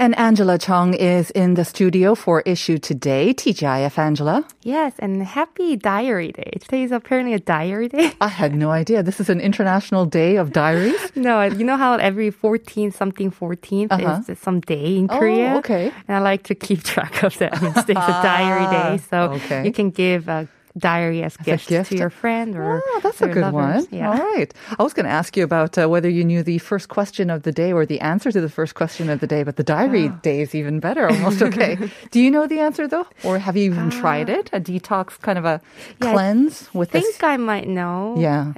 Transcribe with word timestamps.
And 0.00 0.18
Angela 0.18 0.56
Chung 0.56 0.94
is 0.94 1.30
in 1.32 1.54
the 1.56 1.64
studio 1.64 2.14
for 2.14 2.40
issue 2.46 2.78
today. 2.78 3.34
TGIF, 3.34 3.98
Angela. 3.98 4.46
Yes, 4.62 4.94
and 4.98 5.22
happy 5.22 5.76
diary 5.76 6.32
day. 6.32 6.52
Today 6.58 6.84
is 6.84 6.90
apparently 6.90 7.34
a 7.34 7.38
diary 7.38 7.88
day. 7.88 8.12
I 8.22 8.28
had 8.28 8.54
no 8.54 8.70
idea. 8.70 9.02
This 9.02 9.20
is 9.20 9.28
an 9.28 9.40
international 9.42 10.06
day 10.06 10.36
of 10.36 10.52
diaries. 10.54 10.98
no, 11.16 11.42
you 11.42 11.66
know 11.66 11.76
how 11.76 11.96
every 11.96 12.32
14th 12.32 12.94
something 12.94 13.30
14th 13.30 13.88
Uh-huh. 13.92 14.22
is 14.26 14.38
some 14.38 14.60
day 14.62 14.96
in 14.96 15.04
Oh, 15.10 15.18
Korea? 15.18 15.56
okay. 15.58 15.92
And 16.08 16.16
I 16.16 16.20
like 16.20 16.44
to 16.44 16.54
keep 16.54 16.82
track 16.92 17.22
of 17.22 17.36
that. 17.36 17.52
It's 17.62 17.90
a 17.90 17.94
diary 18.24 18.68
day. 18.68 19.02
So 19.10 19.32
Okay. 19.36 19.66
you 19.66 19.72
can 19.72 19.90
give 19.90 20.28
a 20.28 20.48
diary 20.78 21.22
as 21.22 21.36
a 21.36 21.42
gifts 21.42 21.66
gift? 21.66 21.90
to 21.90 21.96
your 21.96 22.10
friend 22.10 22.56
or 22.56 22.82
Oh, 22.84 23.00
that's 23.02 23.20
a 23.22 23.28
good 23.28 23.42
lovers. 23.42 23.86
one. 23.86 23.86
Yeah. 23.90 24.10
All 24.10 24.18
right. 24.18 24.52
I 24.78 24.82
was 24.82 24.92
going 24.94 25.04
to 25.06 25.10
ask 25.12 25.36
you 25.36 25.44
about 25.44 25.76
uh, 25.76 25.88
whether 25.88 26.08
you 26.08 26.24
knew 26.24 26.42
the 26.42 26.58
first 26.58 26.88
question 26.88 27.28
of 27.30 27.42
the 27.42 27.52
day 27.52 27.72
or 27.72 27.84
the 27.86 28.00
answer 28.00 28.30
to 28.30 28.40
the 28.40 28.48
first 28.48 28.74
question 28.74 29.10
of 29.10 29.20
the 29.20 29.26
day, 29.26 29.42
but 29.42 29.56
the 29.56 29.64
diary 29.64 30.08
Oh. 30.08 30.18
day 30.22 30.40
is 30.42 30.54
even 30.54 30.80
better. 30.80 31.08
Almost 31.08 31.42
okay. 31.42 31.76
Do 32.10 32.20
you 32.20 32.30
know 32.30 32.46
the 32.46 32.60
answer 32.60 32.86
though, 32.88 33.06
or 33.24 33.38
have 33.38 33.56
you 33.56 33.64
even 33.72 33.88
Uh, 33.88 33.90
tried 33.90 34.28
it? 34.28 34.48
A 34.52 34.60
detox 34.60 35.18
kind 35.20 35.38
of 35.38 35.44
a 35.44 35.60
Yeah, 36.00 36.12
cleanse 36.12 36.68
with 36.72 36.90
I 36.94 37.00
this? 37.00 37.04
think 37.04 37.24
I 37.24 37.36
might 37.36 37.66
know. 37.68 38.14
Yeah. 38.18 38.52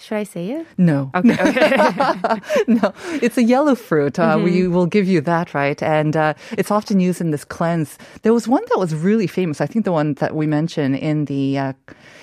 Should 0.00 0.16
I 0.18 0.22
say 0.24 0.50
it? 0.50 0.66
No. 0.78 1.10
Okay. 1.14 1.32
okay. 1.34 2.40
no, 2.68 2.92
it's 3.20 3.36
a 3.36 3.42
yellow 3.42 3.74
fruit. 3.74 4.18
Uh, 4.18 4.28
Mm-hmm. 4.28 4.44
We 4.44 4.68
will 4.68 4.86
give 4.86 5.08
you 5.08 5.20
that, 5.22 5.54
right? 5.54 5.82
And 5.82 6.16
uh, 6.16 6.34
it's 6.52 6.70
often 6.70 7.00
used 7.00 7.20
in 7.20 7.30
this 7.30 7.44
cleanse. 7.44 7.98
There 8.22 8.32
was 8.32 8.46
one 8.46 8.62
that 8.68 8.78
was 8.78 8.94
really 8.94 9.26
famous. 9.26 9.60
I 9.60 9.66
think 9.66 9.84
the 9.84 9.92
one 9.92 10.14
that 10.14 10.34
we 10.36 10.46
mentioned 10.46 10.96
in 10.96 11.24
the 11.24 11.58
uh, 11.58 11.72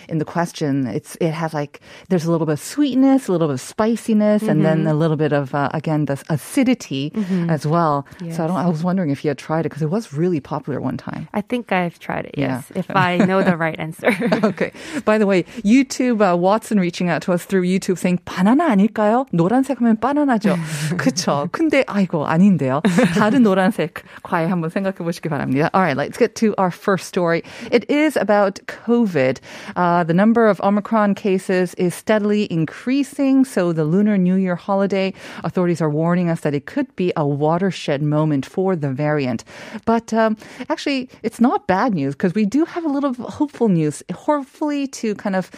in 0.08 0.20
the 0.20 0.26
question. 0.26 0.86
It's 0.88 1.18
it 1.20 1.32
has 1.32 1.54
like 1.54 1.82
there's 2.10 2.26
a 2.26 2.32
little 2.32 2.46
bit 2.46 2.54
of 2.54 2.60
sweetness, 2.60 3.28
a 3.28 3.32
little 3.32 3.48
bit 3.48 3.56
of 3.56 3.62
spiciness, 3.62 4.44
and 4.44 4.64
then 4.64 4.80
Mm-hmm. 4.80 4.88
a 4.88 4.94
little 4.94 5.18
bit 5.18 5.34
of 5.34 5.54
uh, 5.56 5.70
again 5.74 6.06
the 6.06 6.22
acidity 6.30 7.12
as 7.50 7.66
well. 7.66 8.06
So 8.32 8.44
I, 8.44 8.48
don't, 8.48 8.58
I 8.58 8.68
was 8.68 8.84
wondering 8.84 9.10
if 9.10 9.26
you 9.26 9.30
had 9.30 9.38
tried 9.38 9.62
it 9.66 9.70
because 9.70 9.82
it 9.82 9.90
was 9.90 10.14
really 10.14 10.40
popular 10.40 10.80
one 10.80 10.98
time. 10.98 11.28
I 11.34 11.42
think 11.42 11.72
I've 11.72 11.98
tried 12.00 12.26
it, 12.26 12.36
Yeah. 12.38 12.62
yes. 12.70 12.72
If 12.76 12.96
I 12.96 13.18
know 13.18 13.42
the 13.44 13.58
right 13.66 13.78
answer. 13.80 14.12
Okay. 14.44 14.72
By 15.06 15.18
the 15.18 15.26
way, 15.26 15.44
YouTube 15.64 16.22
uh, 16.22 16.38
Watson 16.38 16.80
reaching 16.80 17.10
out 17.10 17.22
to 17.24 17.34
us 17.34 17.44
through 17.46 17.65
YouTube 17.65 17.99
saying 17.99 18.21
바나나 18.25 18.71
아닐까요? 18.71 19.27
노란색 19.33 19.81
하면 19.81 19.97
바나나죠. 19.97 20.57
그쵸. 20.97 21.49
근데 21.53 21.85
아이고 21.87 22.27
아닌데요. 22.27 22.83
다른 23.15 23.43
노란색 23.43 24.03
과일 24.23 24.51
한번 24.51 24.71
생각해 24.71 24.97
보시기 24.99 25.29
바랍니다. 25.29 25.71
All 25.75 25.83
right, 25.83 25.97
let's 25.97 26.17
get 26.19 26.35
to 26.37 26.55
our 26.59 26.71
first 26.71 27.07
story. 27.07 27.43
It 27.71 27.89
is 27.91 28.17
about 28.17 28.61
COVID. 28.67 29.41
Uh, 29.77 30.05
the 30.05 30.15
number 30.15 30.47
of 30.47 30.61
Omicron 30.61 31.15
cases 31.15 31.75
is 31.75 31.95
steadily 31.95 32.47
increasing. 32.51 33.45
So 33.45 33.73
the 33.73 33.85
Lunar 33.85 34.19
New 34.19 34.37
Year 34.37 34.57
holiday, 34.57 35.13
authorities 35.45 35.81
are 35.81 35.91
warning 35.91 36.31
us 36.31 36.41
that 36.41 36.55
it 36.55 36.67
could 36.67 36.95
be 36.97 37.13
a 37.17 37.27
watershed 37.27 38.03
moment 38.03 38.47
for 38.47 38.77
the 38.77 38.91
variant. 38.91 39.45
But 39.85 40.13
um, 40.13 40.37
actually, 40.69 41.09
it's 41.23 41.41
not 41.41 41.67
bad 41.67 41.95
news 41.95 42.15
because 42.15 42.35
we 42.35 42.45
do 42.45 42.65
have 42.65 42.85
a 42.85 42.89
little 42.89 43.15
hopeful 43.15 43.69
news, 43.69 44.03
hopefully 44.13 44.87
to 44.89 45.15
kind 45.15 45.37
of 45.37 45.51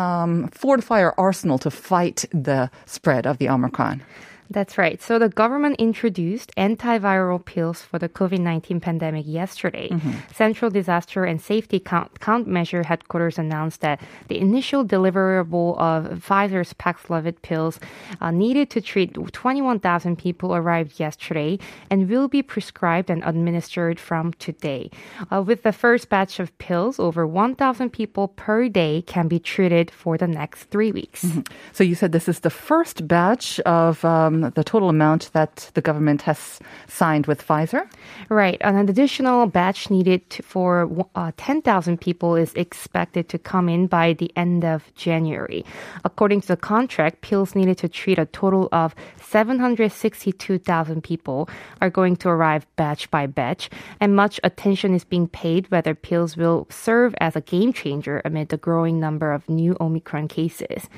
um, 0.00 0.48
fortify 0.48 1.02
our 1.02 1.14
arsenal 1.18 1.58
to 1.58 1.70
fight 1.70 2.24
the 2.32 2.70
spread 2.86 3.26
of 3.26 3.38
the 3.38 3.48
Omicron. 3.48 4.02
That's 4.50 4.76
right. 4.76 5.00
So 5.00 5.20
the 5.20 5.28
government 5.28 5.76
introduced 5.78 6.52
antiviral 6.56 7.42
pills 7.44 7.82
for 7.82 8.00
the 8.00 8.08
COVID-19 8.08 8.82
pandemic 8.82 9.24
yesterday. 9.26 9.90
Central 10.34 10.72
Disaster 10.72 11.24
and 11.24 11.40
Safety 11.40 11.78
Count, 11.78 12.18
Countermeasure 12.18 12.84
Headquarters 12.84 13.38
announced 13.38 13.80
that 13.82 14.00
the 14.26 14.38
initial 14.38 14.84
deliverable 14.84 15.78
of 15.78 16.18
Pfizer's 16.18 16.74
Paxlovid 16.74 17.42
pills 17.42 17.78
uh, 18.20 18.32
needed 18.32 18.70
to 18.70 18.80
treat 18.80 19.14
21,000 19.14 20.18
people 20.18 20.52
arrived 20.54 20.98
yesterday 20.98 21.56
and 21.88 22.10
will 22.10 22.26
be 22.26 22.42
prescribed 22.42 23.08
and 23.08 23.22
administered 23.24 24.00
from 24.00 24.32
today. 24.34 24.90
Uh, 25.30 25.42
with 25.42 25.62
the 25.62 25.72
first 25.72 26.08
batch 26.08 26.40
of 26.40 26.56
pills, 26.58 26.98
over 26.98 27.24
1,000 27.24 27.90
people 27.90 28.26
per 28.26 28.68
day 28.68 29.02
can 29.06 29.28
be 29.28 29.38
treated 29.38 29.92
for 29.92 30.18
the 30.18 30.26
next 30.26 30.64
three 30.64 30.90
weeks. 30.90 31.24
So 31.72 31.84
you 31.84 31.94
said 31.94 32.10
this 32.10 32.28
is 32.28 32.40
the 32.40 32.50
first 32.50 33.06
batch 33.06 33.60
of 33.60 34.04
um, 34.04 34.39
the 34.40 34.64
total 34.64 34.88
amount 34.88 35.30
that 35.32 35.70
the 35.74 35.80
government 35.80 36.22
has 36.22 36.60
signed 36.88 37.26
with 37.26 37.46
Pfizer. 37.46 37.88
Right. 38.28 38.58
An 38.62 38.76
additional 38.88 39.46
batch 39.46 39.90
needed 39.90 40.22
for 40.42 41.06
uh, 41.14 41.32
10,000 41.36 42.00
people 42.00 42.36
is 42.36 42.54
expected 42.54 43.28
to 43.28 43.38
come 43.38 43.68
in 43.68 43.86
by 43.86 44.14
the 44.14 44.30
end 44.36 44.64
of 44.64 44.92
January. 44.94 45.64
According 46.04 46.42
to 46.42 46.48
the 46.48 46.56
contract, 46.56 47.20
pills 47.22 47.54
needed 47.54 47.78
to 47.78 47.88
treat 47.88 48.18
a 48.18 48.26
total 48.26 48.68
of 48.72 48.94
762,000 49.30 51.04
people 51.04 51.48
are 51.80 51.88
going 51.88 52.16
to 52.16 52.28
arrive 52.28 52.66
batch 52.74 53.08
by 53.12 53.26
batch, 53.26 53.70
and 54.00 54.16
much 54.16 54.40
attention 54.42 54.92
is 54.92 55.04
being 55.04 55.28
paid 55.28 55.70
whether 55.70 55.94
pills 55.94 56.36
will 56.36 56.66
serve 56.68 57.14
as 57.20 57.36
a 57.36 57.40
game 57.40 57.72
changer 57.72 58.20
amid 58.24 58.48
the 58.48 58.56
growing 58.56 58.98
number 58.98 59.32
of 59.32 59.48
new 59.48 59.76
Omicron 59.80 60.26
cases. 60.26 60.88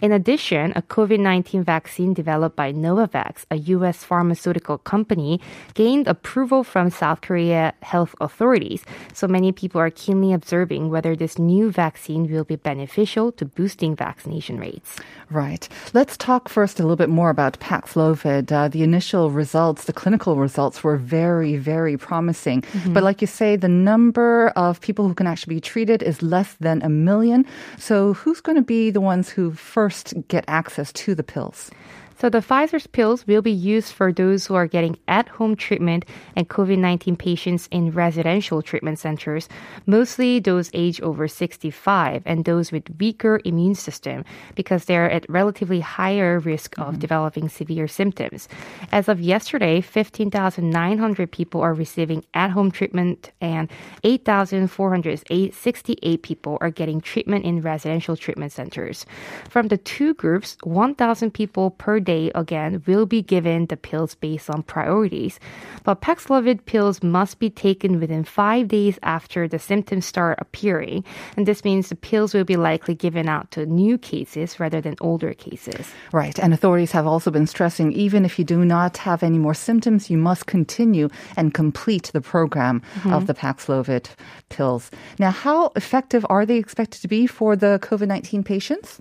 In 0.00 0.10
addition, 0.10 0.72
a 0.74 0.80
COVID 0.80 1.20
19 1.20 1.64
vaccine 1.64 2.14
developed 2.14 2.56
by 2.56 2.72
Novavax, 2.72 3.44
a 3.50 3.56
U.S. 3.56 4.04
pharmaceutical 4.04 4.78
company, 4.78 5.38
gained 5.74 6.08
approval 6.08 6.64
from 6.64 6.88
South 6.88 7.20
Korea 7.20 7.74
health 7.82 8.14
authorities. 8.22 8.84
So 9.12 9.28
many 9.28 9.52
people 9.52 9.80
are 9.80 9.90
keenly 9.90 10.32
observing 10.32 10.88
whether 10.88 11.14
this 11.14 11.38
new 11.38 11.70
vaccine 11.70 12.30
will 12.32 12.44
be 12.44 12.56
beneficial 12.56 13.32
to 13.32 13.44
boosting 13.44 13.94
vaccination 13.94 14.58
rates. 14.58 14.96
Right. 15.30 15.68
Let's 15.92 16.16
talk 16.16 16.48
first 16.48 16.80
a 16.80 16.82
little 16.82 16.96
bit 16.96 17.10
more 17.10 17.28
about 17.28 17.60
Paxlovid. 17.82 18.50
Uh, 18.50 18.68
the 18.68 18.82
initial 18.82 19.30
results, 19.30 19.84
the 19.84 19.92
clinical 19.92 20.36
results 20.36 20.82
were 20.84 20.96
very, 20.96 21.56
very 21.56 21.96
promising. 21.96 22.64
But 22.92 23.02
like 23.02 23.20
you 23.20 23.26
say, 23.26 23.56
the 23.56 23.68
number 23.68 24.48
of 24.56 24.80
people 24.80 25.08
who 25.08 25.14
can 25.14 25.26
actually 25.26 25.54
be 25.56 25.60
treated 25.60 26.02
is 26.02 26.22
less 26.22 26.54
than 26.60 26.82
a 26.82 26.88
million. 26.88 27.44
So 27.78 28.14
who's 28.14 28.40
going 28.40 28.56
to 28.56 28.62
be 28.62 28.90
the 28.90 29.00
ones 29.00 29.28
who 29.28 29.52
first 29.52 30.14
get 30.28 30.44
access 30.48 30.92
to 30.92 31.14
the 31.14 31.22
pills? 31.22 31.70
So 32.18 32.28
the 32.28 32.38
Pfizer's 32.38 32.86
pills 32.86 33.26
will 33.26 33.42
be 33.42 33.50
used 33.50 33.92
for 33.92 34.12
those 34.12 34.46
who 34.46 34.54
are 34.54 34.66
getting 34.66 34.96
at-home 35.08 35.56
treatment 35.56 36.04
and 36.36 36.48
COVID-19 36.48 37.18
patients 37.18 37.68
in 37.70 37.90
residential 37.90 38.62
treatment 38.62 38.98
centers, 38.98 39.48
mostly 39.86 40.38
those 40.38 40.70
aged 40.72 41.02
over 41.02 41.26
65 41.26 42.22
and 42.24 42.44
those 42.44 42.70
with 42.70 42.84
weaker 42.98 43.40
immune 43.44 43.74
system 43.74 44.24
because 44.54 44.84
they're 44.84 45.10
at 45.10 45.28
relatively 45.28 45.80
higher 45.80 46.38
risk 46.38 46.78
of 46.78 46.88
mm-hmm. 46.88 47.00
developing 47.00 47.48
severe 47.48 47.88
symptoms. 47.88 48.48
As 48.92 49.08
of 49.08 49.20
yesterday, 49.20 49.80
15,900 49.80 51.32
people 51.32 51.60
are 51.60 51.74
receiving 51.74 52.24
at-home 52.34 52.70
treatment 52.70 53.32
and 53.40 53.68
8,468 54.04 56.22
people 56.22 56.58
are 56.60 56.70
getting 56.70 57.00
treatment 57.00 57.44
in 57.44 57.62
residential 57.62 58.16
treatment 58.16 58.52
centers. 58.52 59.06
From 59.48 59.68
the 59.68 59.78
two 59.78 60.14
groups, 60.14 60.56
1,000 60.62 61.32
people 61.32 61.70
per 61.70 62.00
day 62.00 62.11
again 62.34 62.82
will 62.86 63.06
be 63.06 63.22
given 63.22 63.66
the 63.66 63.76
pills 63.76 64.14
based 64.14 64.50
on 64.50 64.62
priorities. 64.62 65.40
But 65.84 66.00
Paxlovid 66.00 66.64
pills 66.64 67.02
must 67.02 67.38
be 67.38 67.50
taken 67.50 68.00
within 68.00 68.24
five 68.24 68.68
days 68.68 68.98
after 69.02 69.48
the 69.48 69.58
symptoms 69.58 70.06
start 70.06 70.38
appearing. 70.40 71.04
And 71.36 71.46
this 71.46 71.64
means 71.64 71.88
the 71.88 71.96
pills 71.96 72.34
will 72.34 72.44
be 72.44 72.56
likely 72.56 72.94
given 72.94 73.28
out 73.28 73.50
to 73.52 73.66
new 73.66 73.98
cases 73.98 74.60
rather 74.60 74.80
than 74.80 74.96
older 75.00 75.34
cases. 75.34 75.90
Right. 76.12 76.38
And 76.38 76.52
authorities 76.54 76.92
have 76.92 77.06
also 77.06 77.30
been 77.30 77.46
stressing 77.46 77.92
even 77.92 78.24
if 78.24 78.38
you 78.38 78.44
do 78.44 78.64
not 78.64 78.96
have 78.98 79.22
any 79.22 79.38
more 79.38 79.54
symptoms, 79.54 80.10
you 80.10 80.18
must 80.18 80.46
continue 80.46 81.08
and 81.36 81.54
complete 81.54 82.10
the 82.12 82.20
program 82.20 82.82
of 82.96 83.02
mm-hmm. 83.02 83.24
the 83.26 83.34
Paxlovid 83.34 84.08
pills. 84.48 84.90
Now, 85.18 85.30
how 85.30 85.72
effective 85.76 86.26
are 86.28 86.46
they 86.46 86.56
expected 86.56 87.00
to 87.02 87.08
be 87.08 87.26
for 87.26 87.56
the 87.56 87.78
COVID 87.82 88.08
19 88.08 88.42
patients? 88.44 88.98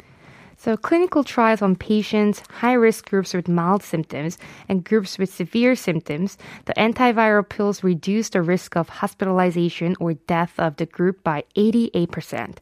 So, 0.64 0.78
clinical 0.78 1.24
trials 1.24 1.64
on 1.64 1.76
patients, 1.76 2.44
high 2.52 2.74
risk 2.74 3.10
groups 3.10 3.34
with 3.34 3.48
mild 3.48 3.82
symptoms, 3.82 4.38
and 4.70 4.84
groups 4.84 5.18
with 5.18 5.34
severe 5.34 5.76
symptoms, 5.76 6.38
the 6.66 6.76
antiviral 6.76 7.50
pills 7.50 7.84
reduce 7.84 8.30
the 8.30 8.44
risk 8.44 8.78
of 8.78 8.88
hospitalization 8.88 9.96
or 10.00 10.14
death 10.14 10.54
of 10.60 10.76
the 10.76 10.86
group 10.86 11.24
by 11.24 11.46
88%. 11.58 12.58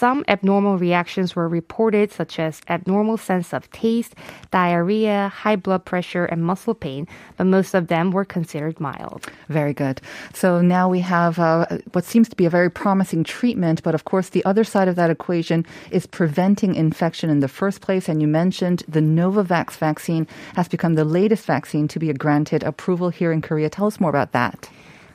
Some 0.00 0.24
abnormal 0.28 0.78
reactions 0.78 1.36
were 1.36 1.46
reported, 1.46 2.10
such 2.10 2.38
as 2.38 2.62
abnormal 2.70 3.18
sense 3.18 3.52
of 3.52 3.70
taste, 3.70 4.14
diarrhea, 4.50 5.28
high 5.28 5.56
blood 5.56 5.84
pressure, 5.84 6.24
and 6.24 6.42
muscle 6.42 6.72
pain, 6.72 7.06
but 7.36 7.44
most 7.44 7.74
of 7.74 7.88
them 7.88 8.10
were 8.10 8.24
considered 8.24 8.80
mild. 8.80 9.26
Very 9.50 9.74
good. 9.74 10.00
So 10.32 10.62
now 10.62 10.88
we 10.88 11.00
have 11.00 11.38
uh, 11.38 11.66
what 11.92 12.06
seems 12.06 12.30
to 12.30 12.36
be 12.36 12.46
a 12.46 12.56
very 12.58 12.70
promising 12.70 13.24
treatment, 13.24 13.82
but 13.82 13.94
of 13.94 14.06
course, 14.06 14.30
the 14.30 14.44
other 14.46 14.64
side 14.64 14.88
of 14.88 14.96
that 14.96 15.10
equation 15.10 15.66
is 15.90 16.06
preventing 16.06 16.74
infection 16.76 17.28
in 17.28 17.40
the 17.40 17.54
first 17.60 17.82
place. 17.82 18.08
And 18.08 18.22
you 18.22 18.26
mentioned 18.26 18.82
the 18.88 19.00
Novavax 19.00 19.76
vaccine 19.76 20.26
has 20.56 20.66
become 20.66 20.94
the 20.94 21.04
latest 21.04 21.44
vaccine 21.44 21.88
to 21.88 21.98
be 21.98 22.10
granted 22.14 22.62
approval 22.62 23.10
here 23.10 23.32
in 23.32 23.42
Korea. 23.42 23.68
Tell 23.68 23.86
us 23.86 24.00
more 24.00 24.08
about 24.08 24.32
that. 24.32 24.70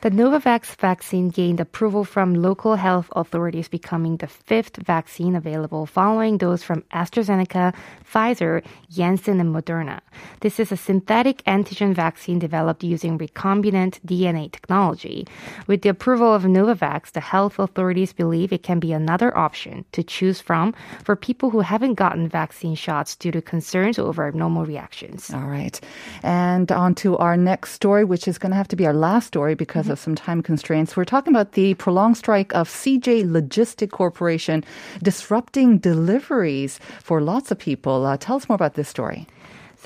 The 0.06 0.12
Novavax 0.12 0.76
vaccine 0.76 1.30
gained 1.30 1.58
approval 1.58 2.04
from 2.04 2.32
local 2.32 2.76
health 2.76 3.08
authorities, 3.16 3.66
becoming 3.66 4.18
the 4.18 4.28
fifth 4.28 4.76
vaccine 4.76 5.34
available 5.34 5.84
following 5.84 6.38
those 6.38 6.62
from 6.62 6.82
AstraZeneca, 6.94 7.74
Pfizer, 8.08 8.64
Janssen, 8.88 9.40
and 9.40 9.52
Moderna. 9.52 9.98
This 10.42 10.60
is 10.60 10.70
a 10.70 10.76
synthetic 10.76 11.42
antigen 11.42 11.92
vaccine 11.92 12.38
developed 12.38 12.84
using 12.84 13.18
recombinant 13.18 13.98
DNA 14.06 14.52
technology. 14.52 15.26
With 15.66 15.82
the 15.82 15.88
approval 15.88 16.32
of 16.32 16.44
Novavax, 16.44 17.10
the 17.10 17.18
health 17.18 17.58
authorities 17.58 18.12
believe 18.12 18.52
it 18.52 18.62
can 18.62 18.78
be 18.78 18.92
another 18.92 19.36
option 19.36 19.84
to 19.90 20.04
choose 20.04 20.40
from 20.40 20.72
for 21.02 21.16
people 21.16 21.50
who 21.50 21.62
haven't 21.62 21.94
gotten 21.94 22.28
vaccine 22.28 22.76
shots 22.76 23.16
due 23.16 23.32
to 23.32 23.42
concerns 23.42 23.98
over 23.98 24.28
abnormal 24.28 24.66
reactions. 24.66 25.34
All 25.34 25.50
right. 25.50 25.80
And 26.22 26.70
on 26.70 26.94
to 27.02 27.18
our 27.18 27.36
next 27.36 27.72
story, 27.72 28.04
which 28.04 28.28
is 28.28 28.38
going 28.38 28.50
to 28.50 28.56
have 28.56 28.68
to 28.68 28.76
be 28.76 28.86
our 28.86 28.94
last 28.94 29.26
story 29.26 29.56
because 29.56 29.88
of 29.88 29.95
some 29.98 30.14
time 30.14 30.42
constraints. 30.42 30.96
We're 30.96 31.04
talking 31.04 31.32
about 31.32 31.52
the 31.52 31.74
prolonged 31.74 32.16
strike 32.16 32.54
of 32.54 32.68
CJ 32.68 33.24
Logistic 33.24 33.90
Corporation 33.90 34.64
disrupting 35.02 35.78
deliveries 35.78 36.78
for 37.02 37.20
lots 37.20 37.50
of 37.50 37.58
people. 37.58 38.06
Uh, 38.06 38.16
tell 38.16 38.36
us 38.36 38.48
more 38.48 38.56
about 38.56 38.74
this 38.74 38.88
story. 38.88 39.26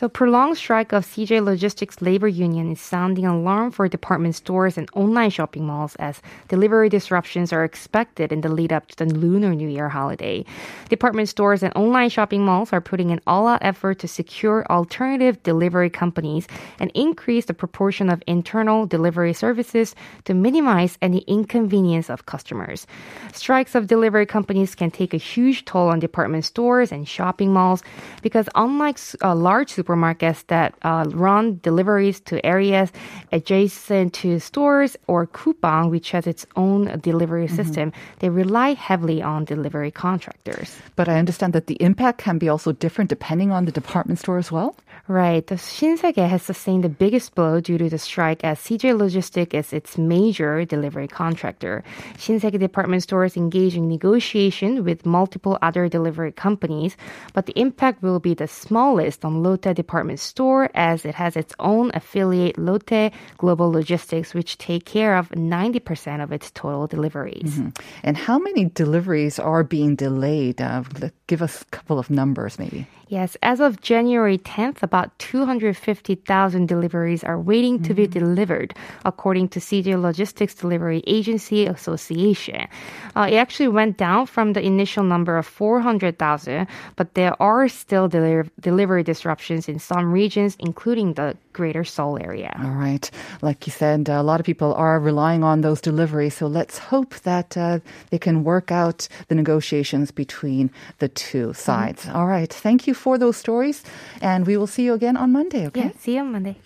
So, 0.00 0.08
prolonged 0.08 0.56
strike 0.56 0.94
of 0.94 1.04
CJ 1.04 1.44
Logistics 1.44 2.00
labor 2.00 2.26
union 2.26 2.72
is 2.72 2.80
sounding 2.80 3.26
alarm 3.26 3.70
for 3.70 3.86
department 3.86 4.34
stores 4.34 4.78
and 4.78 4.88
online 4.94 5.28
shopping 5.28 5.66
malls 5.66 5.94
as 5.96 6.22
delivery 6.48 6.88
disruptions 6.88 7.52
are 7.52 7.64
expected 7.64 8.32
in 8.32 8.40
the 8.40 8.48
lead 8.48 8.72
up 8.72 8.86
to 8.86 8.96
the 8.96 9.04
Lunar 9.04 9.54
New 9.54 9.68
Year 9.68 9.90
holiday. 9.90 10.46
Department 10.88 11.28
stores 11.28 11.62
and 11.62 11.76
online 11.76 12.08
shopping 12.08 12.46
malls 12.46 12.72
are 12.72 12.80
putting 12.80 13.10
an 13.10 13.20
all-out 13.26 13.58
effort 13.60 13.98
to 13.98 14.08
secure 14.08 14.64
alternative 14.70 15.42
delivery 15.42 15.90
companies 15.90 16.48
and 16.78 16.90
increase 16.94 17.44
the 17.44 17.52
proportion 17.52 18.08
of 18.08 18.22
internal 18.26 18.86
delivery 18.86 19.34
services 19.34 19.94
to 20.24 20.32
minimize 20.32 20.96
any 21.02 21.18
inconvenience 21.26 22.08
of 22.08 22.24
customers. 22.24 22.86
Strikes 23.34 23.74
of 23.74 23.86
delivery 23.86 24.24
companies 24.24 24.74
can 24.74 24.90
take 24.90 25.12
a 25.12 25.18
huge 25.18 25.66
toll 25.66 25.90
on 25.90 26.00
department 26.00 26.46
stores 26.46 26.90
and 26.90 27.06
shopping 27.06 27.52
malls 27.52 27.82
because 28.22 28.48
unlike 28.54 28.98
uh, 29.22 29.34
large 29.34 29.68
that 29.96 30.74
uh, 30.82 31.04
run 31.08 31.58
deliveries 31.62 32.20
to 32.20 32.44
areas 32.44 32.90
adjacent 33.32 34.12
to 34.14 34.38
stores 34.38 34.96
or 35.06 35.26
Coupang, 35.26 35.90
which 35.90 36.10
has 36.10 36.26
its 36.26 36.46
own 36.56 36.98
delivery 37.00 37.46
Mm-hmm. 37.46 37.56
system, 37.56 37.92
they 38.18 38.28
rely 38.28 38.74
heavily 38.74 39.22
on 39.22 39.44
delivery 39.44 39.90
contractors. 39.90 40.76
But 40.96 41.08
I 41.08 41.18
understand 41.18 41.52
that 41.52 41.66
the 41.66 41.76
impact 41.80 42.18
can 42.18 42.38
be 42.38 42.48
also 42.48 42.72
different 42.72 43.08
depending 43.10 43.50
on 43.50 43.64
the 43.64 43.72
department 43.72 44.18
store 44.18 44.38
as 44.38 44.50
well. 44.52 44.76
Right. 45.08 45.46
The 45.46 45.56
Shinsegae 45.56 46.28
has 46.28 46.42
sustained 46.42 46.84
the 46.84 46.88
biggest 46.88 47.34
blow 47.34 47.60
due 47.60 47.78
to 47.78 47.88
the 47.88 47.98
strike 47.98 48.44
as 48.44 48.58
CJ 48.60 48.94
Logistic 48.96 49.54
is 49.54 49.72
its 49.72 49.98
major 49.98 50.64
delivery 50.64 51.08
contractor. 51.08 51.82
Shinsegae 52.16 52.58
department 52.58 53.02
stores 53.02 53.36
engage 53.36 53.74
in 53.74 53.88
negotiation 53.88 54.84
with 54.84 55.06
multiple 55.06 55.58
other 55.62 55.88
delivery 55.88 56.32
companies, 56.32 56.96
but 57.34 57.46
the 57.46 57.58
impact 57.58 58.02
will 58.02 58.20
be 58.20 58.34
the 58.34 58.46
smallest 58.46 59.24
on 59.24 59.42
Lotte 59.42 59.74
department 59.82 60.20
store 60.20 60.70
as 60.74 61.04
it 61.04 61.14
has 61.14 61.36
its 61.36 61.54
own 61.58 61.90
affiliate 61.94 62.58
Lotte 62.58 63.12
Global 63.38 63.72
Logistics 63.72 64.34
which 64.34 64.58
take 64.58 64.84
care 64.84 65.16
of 65.16 65.28
90% 65.30 66.22
of 66.22 66.32
its 66.32 66.50
total 66.50 66.86
deliveries. 66.86 67.58
And 68.02 68.16
how 68.16 68.38
many 68.38 68.66
deliveries 68.66 69.38
are 69.38 69.64
being 69.64 69.96
delayed? 69.96 70.60
Uh, 70.60 70.82
give 71.26 71.42
us 71.42 71.62
a 71.62 71.64
couple 71.76 71.98
of 71.98 72.10
numbers, 72.10 72.58
maybe. 72.58 72.86
Yes, 73.10 73.36
as 73.42 73.58
of 73.58 73.80
January 73.80 74.38
10th, 74.38 74.84
about 74.84 75.18
250,000 75.18 76.68
deliveries 76.68 77.24
are 77.24 77.40
waiting 77.40 77.82
to 77.82 77.92
be 77.92 78.06
delivered, 78.06 78.72
according 79.04 79.48
to 79.48 79.58
CJ 79.58 80.00
Logistics 80.00 80.54
Delivery 80.54 81.02
Agency 81.08 81.66
Association. 81.66 82.68
Uh, 83.16 83.26
it 83.28 83.34
actually 83.34 83.66
went 83.66 83.96
down 83.96 84.26
from 84.26 84.52
the 84.52 84.62
initial 84.62 85.02
number 85.02 85.36
of 85.36 85.44
400,000, 85.44 86.68
but 86.94 87.14
there 87.14 87.34
are 87.42 87.66
still 87.66 88.06
deli- 88.06 88.48
delivery 88.60 89.02
disruptions 89.02 89.59
in 89.68 89.78
some 89.78 90.12
regions, 90.12 90.56
including 90.58 91.14
the 91.14 91.36
Greater 91.52 91.84
Seoul 91.84 92.18
area. 92.20 92.54
All 92.62 92.70
right. 92.70 93.10
Like 93.42 93.66
you 93.66 93.72
said, 93.72 94.08
a 94.08 94.22
lot 94.22 94.40
of 94.40 94.46
people 94.46 94.74
are 94.74 95.00
relying 95.00 95.42
on 95.42 95.60
those 95.60 95.80
deliveries. 95.80 96.34
So 96.34 96.46
let's 96.46 96.78
hope 96.78 97.14
that 97.20 97.56
uh, 97.56 97.80
they 98.10 98.18
can 98.18 98.44
work 98.44 98.70
out 98.70 99.08
the 99.28 99.34
negotiations 99.34 100.10
between 100.10 100.70
the 100.98 101.08
two 101.08 101.52
sides. 101.54 102.08
All 102.08 102.26
right. 102.26 102.52
Thank 102.52 102.86
you 102.86 102.94
for 102.94 103.18
those 103.18 103.36
stories. 103.36 103.82
And 104.20 104.46
we 104.46 104.56
will 104.56 104.66
see 104.66 104.84
you 104.84 104.94
again 104.94 105.16
on 105.16 105.32
Monday, 105.32 105.66
okay? 105.66 105.80
Yeah, 105.80 105.90
see 105.98 106.14
you 106.14 106.20
on 106.20 106.32
Monday. 106.32 106.56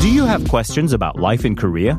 Do 0.00 0.10
you 0.10 0.24
have 0.24 0.48
questions 0.48 0.92
about 0.92 1.18
life 1.18 1.44
in 1.44 1.56
Korea? 1.56 1.98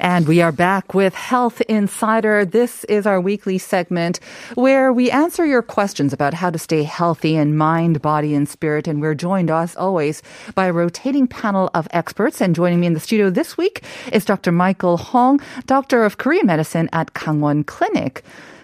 And 0.00 0.28
we 0.28 0.40
are 0.42 0.52
back 0.52 0.94
with 0.94 1.12
Health 1.14 1.60
Insider. 1.62 2.44
This 2.44 2.84
is 2.84 3.04
our 3.04 3.20
weekly 3.20 3.58
segment 3.58 4.20
where 4.54 4.92
we 4.92 5.10
answer 5.10 5.44
your 5.44 5.60
questions 5.60 6.12
about 6.12 6.34
how 6.34 6.50
to 6.50 6.58
stay 6.58 6.84
healthy 6.84 7.34
in 7.34 7.56
mind, 7.56 8.00
body, 8.00 8.32
and 8.36 8.48
spirit. 8.48 8.86
And 8.86 9.00
we're 9.00 9.16
joined, 9.16 9.50
as 9.50 9.74
always, 9.74 10.22
by 10.54 10.66
a 10.66 10.72
rotating 10.72 11.26
panel 11.26 11.68
of 11.74 11.88
experts. 11.90 12.40
And 12.40 12.54
joining 12.54 12.78
me 12.78 12.86
in 12.86 12.94
the 12.94 13.00
studio 13.00 13.28
this 13.28 13.56
week 13.56 13.82
is 14.12 14.24
Dr. 14.24 14.52
Michael 14.52 14.98
Hong, 14.98 15.40
Doctor 15.66 16.04
of 16.04 16.18
Korean 16.18 16.46
Medicine 16.46 16.88
at 16.92 17.14
Kangwon 17.14 17.66
Clinic. 17.66 18.22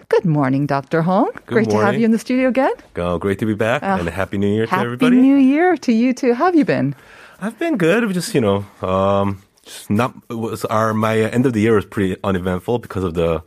Good 0.08 0.24
morning, 0.24 0.66
Dr. 0.66 1.02
Hong. 1.02 1.32
Good 1.32 1.46
Great 1.46 1.70
to 1.70 1.78
have 1.78 1.98
you 1.98 2.04
in 2.04 2.12
the 2.12 2.18
studio 2.18 2.48
again. 2.48 2.72
Oh, 2.94 3.18
great 3.18 3.40
to 3.40 3.46
be 3.46 3.54
back 3.54 3.82
and 3.82 4.08
happy 4.08 4.38
new 4.38 4.54
year 4.54 4.66
to 4.66 4.70
Happy 4.70 4.84
everybody. 4.84 5.16
New 5.16 5.36
Year 5.36 5.76
to 5.78 5.92
you 5.92 6.12
too. 6.14 6.34
How 6.34 6.44
have 6.44 6.54
you 6.54 6.64
been? 6.64 6.94
I've 7.40 7.58
been 7.58 7.76
good. 7.76 8.08
Just 8.14 8.34
you 8.34 8.40
know, 8.40 8.64
um, 8.82 9.42
just 9.64 9.90
not 9.90 10.14
it 10.28 10.34
was 10.34 10.64
our 10.66 10.94
my 10.94 11.22
uh, 11.22 11.30
end 11.30 11.46
of 11.46 11.52
the 11.52 11.60
year 11.60 11.74
was 11.74 11.84
pretty 11.84 12.16
uneventful 12.22 12.78
because 12.78 13.04
of 13.04 13.14
the 13.14 13.42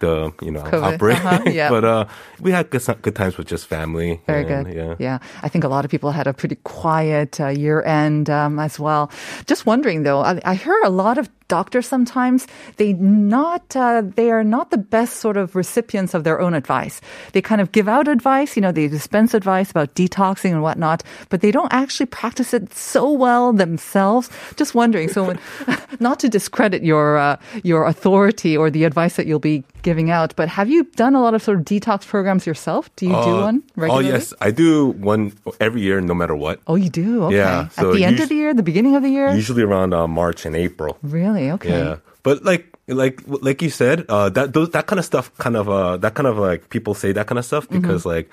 the 0.00 0.32
you 0.42 0.50
know 0.50 0.62
COVID. 0.62 0.92
outbreak. 0.94 1.24
Uh-huh, 1.24 1.42
yeah. 1.50 1.70
but 1.70 1.84
uh, 1.84 2.04
we 2.40 2.50
had 2.50 2.70
good 2.70 2.82
good 3.02 3.14
times 3.14 3.38
with 3.38 3.46
just 3.46 3.66
family. 3.66 4.20
Very 4.26 4.50
and, 4.50 4.66
good. 4.66 4.96
Yeah. 4.98 5.18
I 5.42 5.48
think 5.48 5.64
a 5.64 5.68
lot 5.68 5.84
of 5.84 5.90
people 5.90 6.10
had 6.10 6.26
a 6.26 6.32
pretty 6.32 6.56
quiet 6.64 7.40
uh, 7.40 7.48
year 7.48 7.82
end 7.82 8.28
um, 8.28 8.58
as 8.58 8.80
well. 8.80 9.10
Just 9.46 9.66
wondering 9.66 10.02
though, 10.02 10.20
I, 10.20 10.40
I 10.44 10.54
hear 10.54 10.80
a 10.84 10.90
lot 10.90 11.18
of 11.18 11.28
doctors 11.50 11.86
sometimes 11.90 12.46
they 12.78 12.92
not 12.94 13.74
uh, 13.76 14.02
they 14.16 14.30
are 14.30 14.44
not 14.46 14.70
the 14.70 14.78
best 14.78 15.18
sort 15.18 15.36
of 15.36 15.54
recipients 15.58 16.14
of 16.14 16.22
their 16.24 16.38
own 16.40 16.54
advice. 16.54 17.00
They 17.34 17.42
kind 17.42 17.60
of 17.60 17.72
give 17.72 17.88
out 17.90 18.06
advice, 18.08 18.54
you 18.56 18.62
know, 18.62 18.72
they 18.72 18.86
dispense 18.88 19.34
advice 19.34 19.68
about 19.74 19.94
detoxing 19.98 20.52
and 20.54 20.62
whatnot, 20.62 21.02
but 21.28 21.40
they 21.42 21.50
don't 21.50 21.72
actually 21.72 22.06
practice 22.06 22.54
it 22.54 22.72
so 22.72 23.10
well 23.10 23.52
themselves. 23.52 24.30
Just 24.56 24.74
wondering, 24.74 25.08
so 25.10 25.20
when, 25.28 25.38
not 26.00 26.20
to 26.22 26.28
discredit 26.28 26.82
your 26.86 27.18
uh, 27.18 27.36
your 27.66 27.84
authority 27.90 28.56
or 28.56 28.70
the 28.70 28.84
advice 28.84 29.16
that 29.18 29.26
you'll 29.26 29.42
be 29.54 29.64
giving 29.82 30.10
out, 30.10 30.30
but 30.36 30.46
have 30.48 30.68
you 30.70 30.84
done 30.96 31.14
a 31.18 31.20
lot 31.26 31.34
of 31.34 31.42
sort 31.42 31.58
of 31.58 31.64
detox 31.64 32.06
programs 32.06 32.46
yourself? 32.46 32.88
Do 32.96 33.06
you 33.06 33.12
do 33.12 33.34
one 33.40 33.40
one 33.50 33.62
Oh 33.66 33.80
regularly? 33.82 34.08
yes, 34.14 34.34
I 34.40 34.50
do 34.52 34.70
one 35.12 35.32
every 35.66 35.80
year, 35.88 35.98
no 36.00 36.14
matter 36.14 36.36
what. 36.36 36.60
Oh, 36.70 36.76
you 36.84 36.90
do? 36.90 37.24
Okay. 37.26 37.36
Yeah, 37.42 37.68
At 37.80 37.86
the 37.96 38.04
end 38.04 38.16
us- 38.20 38.24
of 38.24 38.28
the 38.28 38.38
year, 38.42 38.52
the 38.54 38.62
beginning 38.72 38.94
of 38.98 39.02
the 39.02 39.08
year? 39.18 39.28
Usually 39.34 39.64
around 39.64 39.90
uh, 39.94 40.06
March 40.06 40.44
and 40.46 40.54
April. 40.54 40.92
really? 41.02 41.39
Okay. 41.56 41.70
Yeah, 41.70 41.96
but 42.22 42.44
like 42.44 42.66
like 42.88 43.20
like 43.26 43.62
you 43.62 43.70
said, 43.70 44.04
uh, 44.08 44.28
that 44.36 44.52
those 44.52 44.70
that 44.70 44.86
kind 44.86 44.98
of 44.98 45.04
stuff, 45.04 45.30
kind 45.38 45.56
of 45.56 45.68
uh, 45.68 45.96
that 45.98 46.14
kind 46.14 46.26
of 46.26 46.36
like 46.38 46.68
people 46.68 46.92
say 46.94 47.12
that 47.12 47.26
kind 47.26 47.38
of 47.38 47.44
stuff 47.44 47.64
Mm-hmm. 47.68 47.80
because 47.80 48.04
like, 48.04 48.28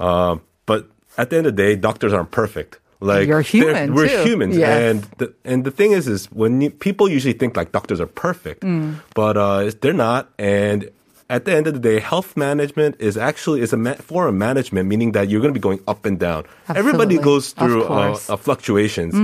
uh, 0.00 0.36
but 0.66 0.86
at 1.16 1.30
the 1.30 1.36
end 1.38 1.46
of 1.46 1.56
the 1.56 1.62
day, 1.62 1.76
doctors 1.76 2.12
aren't 2.12 2.30
perfect. 2.30 2.78
Like 3.00 3.28
You're 3.28 3.42
human, 3.42 3.92
We're 3.94 4.08
too. 4.08 4.24
humans, 4.24 4.56
Yes. 4.56 4.80
and 4.80 4.96
the, 5.18 5.34
and 5.44 5.64
the 5.64 5.70
thing 5.70 5.92
is, 5.92 6.08
is 6.08 6.26
when 6.32 6.60
you, 6.62 6.70
people 6.70 7.08
usually 7.08 7.34
think 7.34 7.56
like 7.56 7.70
doctors 7.70 8.00
are 8.00 8.06
perfect, 8.06 8.62
Mm. 8.62 8.96
but 9.14 9.36
uh, 9.36 9.70
they're 9.82 9.92
not, 9.92 10.30
and 10.38 10.88
at 11.28 11.44
the 11.44 11.52
end 11.52 11.66
of 11.66 11.74
the 11.74 11.80
day, 11.80 12.00
health 12.00 12.36
management 12.36 12.96
is 13.00 13.16
actually 13.18 13.60
is 13.60 13.72
a 13.72 13.76
ma- 13.76 13.94
form 14.00 14.28
of 14.28 14.34
management, 14.36 14.88
meaning 14.88 15.12
that 15.12 15.28
you're 15.28 15.40
going 15.42 15.52
to 15.52 15.58
be 15.58 15.62
going 15.62 15.80
up 15.86 16.06
and 16.06 16.18
down. 16.18 16.44
Everybody 16.68 17.18
goes 17.18 17.52
through 17.52 17.84
uh, 17.84 18.16
uh, 18.28 18.36
fluctuations, 18.36 19.14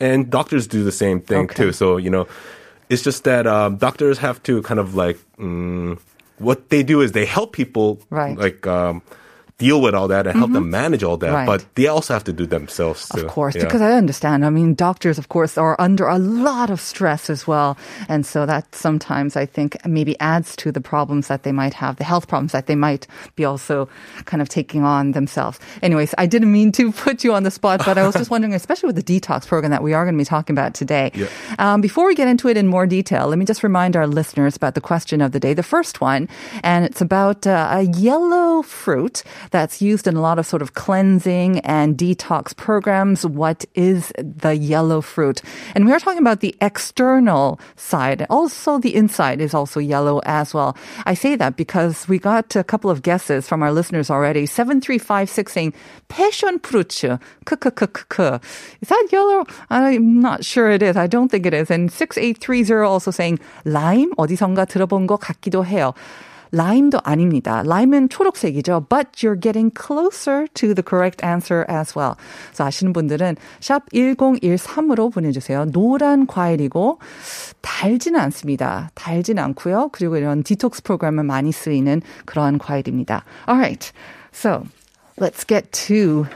and 0.00 0.28
doctors 0.28 0.66
do 0.66 0.84
the 0.84 0.92
same 0.92 1.20
thing 1.20 1.44
Okay. 1.44 1.54
too. 1.54 1.72
So 1.72 1.96
you 1.96 2.10
know, 2.10 2.26
it's 2.90 3.02
just 3.02 3.24
that 3.24 3.46
um, 3.46 3.76
doctors 3.76 4.18
have 4.18 4.42
to 4.42 4.60
kind 4.62 4.78
of 4.80 4.94
like 4.94 5.16
mm, 5.38 5.98
what 6.38 6.68
they 6.70 6.82
do 6.82 7.00
is 7.00 7.12
they 7.12 7.24
help 7.24 7.52
people 7.52 8.00
Right. 8.10 8.36
like. 8.36 8.66
Um, 8.66 9.00
Deal 9.60 9.80
with 9.80 9.94
all 9.94 10.08
that 10.08 10.26
and 10.26 10.36
help 10.38 10.52
them 10.52 10.70
manage 10.70 11.04
all 11.04 11.16
that, 11.18 11.32
Right. 11.32 11.46
but 11.46 11.64
they 11.76 11.86
also 11.86 12.14
have 12.16 12.24
to 12.24 12.32
do 12.32 12.46
themselves 12.46 13.08
too. 13.08 13.20
Of 13.20 13.28
course, 13.28 13.54
Yeah. 13.54 13.64
because 13.64 13.82
I 13.82 13.92
understand. 13.92 14.44
I 14.44 14.50
mean, 14.50 14.74
doctors, 14.74 15.18
of 15.18 15.28
course, 15.28 15.58
are 15.60 15.76
under 15.78 16.06
a 16.08 16.18
lot 16.18 16.70
of 16.70 16.80
stress 16.80 17.28
as 17.30 17.46
well. 17.46 17.76
And 18.08 18.24
so 18.24 18.46
that 18.46 18.64
sometimes 18.74 19.36
I 19.36 19.44
think 19.46 19.76
maybe 19.86 20.16
adds 20.18 20.56
to 20.64 20.72
the 20.72 20.80
problems 20.80 21.28
that 21.28 21.42
they 21.44 21.52
might 21.52 21.74
have, 21.74 21.96
the 21.96 22.04
health 22.04 22.26
problems 22.26 22.52
that 22.52 22.66
they 22.66 22.74
might 22.76 23.06
be 23.36 23.44
also 23.44 23.88
kind 24.24 24.40
of 24.40 24.48
taking 24.48 24.82
on 24.84 25.12
themselves. 25.12 25.60
Anyways, 25.82 26.14
I 26.18 26.26
didn't 26.26 26.52
mean 26.52 26.72
to 26.72 26.90
put 26.92 27.22
you 27.24 27.34
on 27.34 27.42
the 27.44 27.50
spot, 27.50 27.82
but 27.84 27.98
I 27.98 28.06
was 28.06 28.14
just 28.16 28.30
wondering, 28.34 28.54
especially 28.54 28.88
with 28.92 28.96
the 28.96 29.20
detox 29.20 29.46
program 29.46 29.70
that 29.70 29.82
we 29.82 29.92
are 29.92 30.04
going 30.04 30.14
to 30.16 30.18
be 30.18 30.24
talking 30.24 30.54
about 30.56 30.72
today. 30.74 31.12
Yeah. 31.14 31.26
Um, 31.58 31.80
before 31.80 32.06
we 32.06 32.14
get 32.14 32.28
into 32.28 32.48
it 32.48 32.56
in 32.56 32.66
more 32.66 32.86
detail, 32.86 33.28
let 33.28 33.38
me 33.38 33.44
just 33.44 33.62
remind 33.62 33.94
our 33.96 34.06
listeners 34.06 34.56
about 34.56 34.74
the 34.74 34.80
question 34.80 35.20
of 35.20 35.32
the 35.32 35.40
day. 35.40 35.52
The 35.54 35.62
first 35.76 36.00
one, 36.00 36.28
and 36.62 36.84
it's 36.84 37.00
about 37.02 37.46
uh, 37.46 37.68
a 37.70 37.82
yellow 37.82 38.62
fruit 38.62 39.22
that's 39.51 39.81
used 39.81 40.07
in 40.07 40.15
a 40.15 40.21
lot 40.21 40.39
of 40.39 40.45
sort 40.45 40.61
of 40.61 40.73
cleansing 40.73 41.59
and 41.59 41.97
detox 41.97 42.55
programs. 42.55 43.25
What 43.25 43.65
is 43.75 44.11
the 44.17 44.55
yellow 44.55 45.01
fruit? 45.01 45.41
And 45.75 45.85
we 45.85 45.91
are 45.91 45.99
talking 45.99 46.19
about 46.19 46.39
the 46.39 46.55
external 46.61 47.59
side. 47.75 48.25
Also, 48.29 48.79
the 48.79 48.95
inside 48.95 49.41
is 49.41 49.53
also 49.53 49.79
yellow 49.79 50.21
as 50.25 50.53
well. 50.53 50.77
I 51.05 51.13
say 51.13 51.35
that 51.35 51.55
because 51.55 52.07
we 52.07 52.19
got 52.19 52.55
a 52.55 52.63
couple 52.63 52.89
of 52.89 53.01
guesses 53.01 53.47
from 53.47 53.63
our 53.63 53.71
listeners 53.71 54.09
already. 54.09 54.45
7356 54.45 55.51
saying, 55.51 55.73
passion 56.07 56.59
fruit. 56.59 56.93
K-k-k-k-k. 57.45 58.39
Is 58.81 58.89
that 58.89 59.07
yellow? 59.11 59.45
I'm 59.69 60.21
not 60.21 60.43
sure 60.45 60.69
it 60.69 60.81
is. 60.81 60.95
I 60.97 61.07
don't 61.07 61.29
think 61.29 61.45
it 61.45 61.53
is. 61.53 61.71
And 61.71 61.91
6830 61.91 62.85
also 62.85 63.11
saying, 63.11 63.39
lime? 63.65 64.11
어디선가 64.17 64.65
들어본 64.65 65.07
것 65.07 65.19
같기도 65.19 65.65
해요. 65.65 65.93
라임도 66.52 67.00
아닙니다. 67.04 67.62
라임은 67.64 68.08
초록색이죠. 68.08 68.86
But 68.88 69.12
you're 69.16 69.40
getting 69.40 69.72
closer 69.74 70.46
to 70.54 70.74
the 70.74 70.82
correct 70.86 71.24
answer 71.24 71.64
as 71.70 71.96
well. 71.96 72.14
그래서 72.48 72.64
아시는 72.64 72.92
분들은 72.92 73.36
샵 73.60 73.88
1013으로 73.90 75.12
보내주세요. 75.12 75.66
노란 75.66 76.26
과일이고 76.26 76.98
달지는 77.60 78.18
않습니다. 78.20 78.90
달지는 78.94 79.42
않고요. 79.42 79.90
그리고 79.92 80.16
이런 80.16 80.42
디톡스 80.42 80.82
프로그램에 80.82 81.22
많이 81.22 81.52
쓰이는 81.52 82.02
그러한 82.24 82.58
과일입니다. 82.58 83.24
Alright. 83.48 83.92
So 84.32 84.64
let's 85.18 85.46
get 85.46 85.70
to 85.88 86.26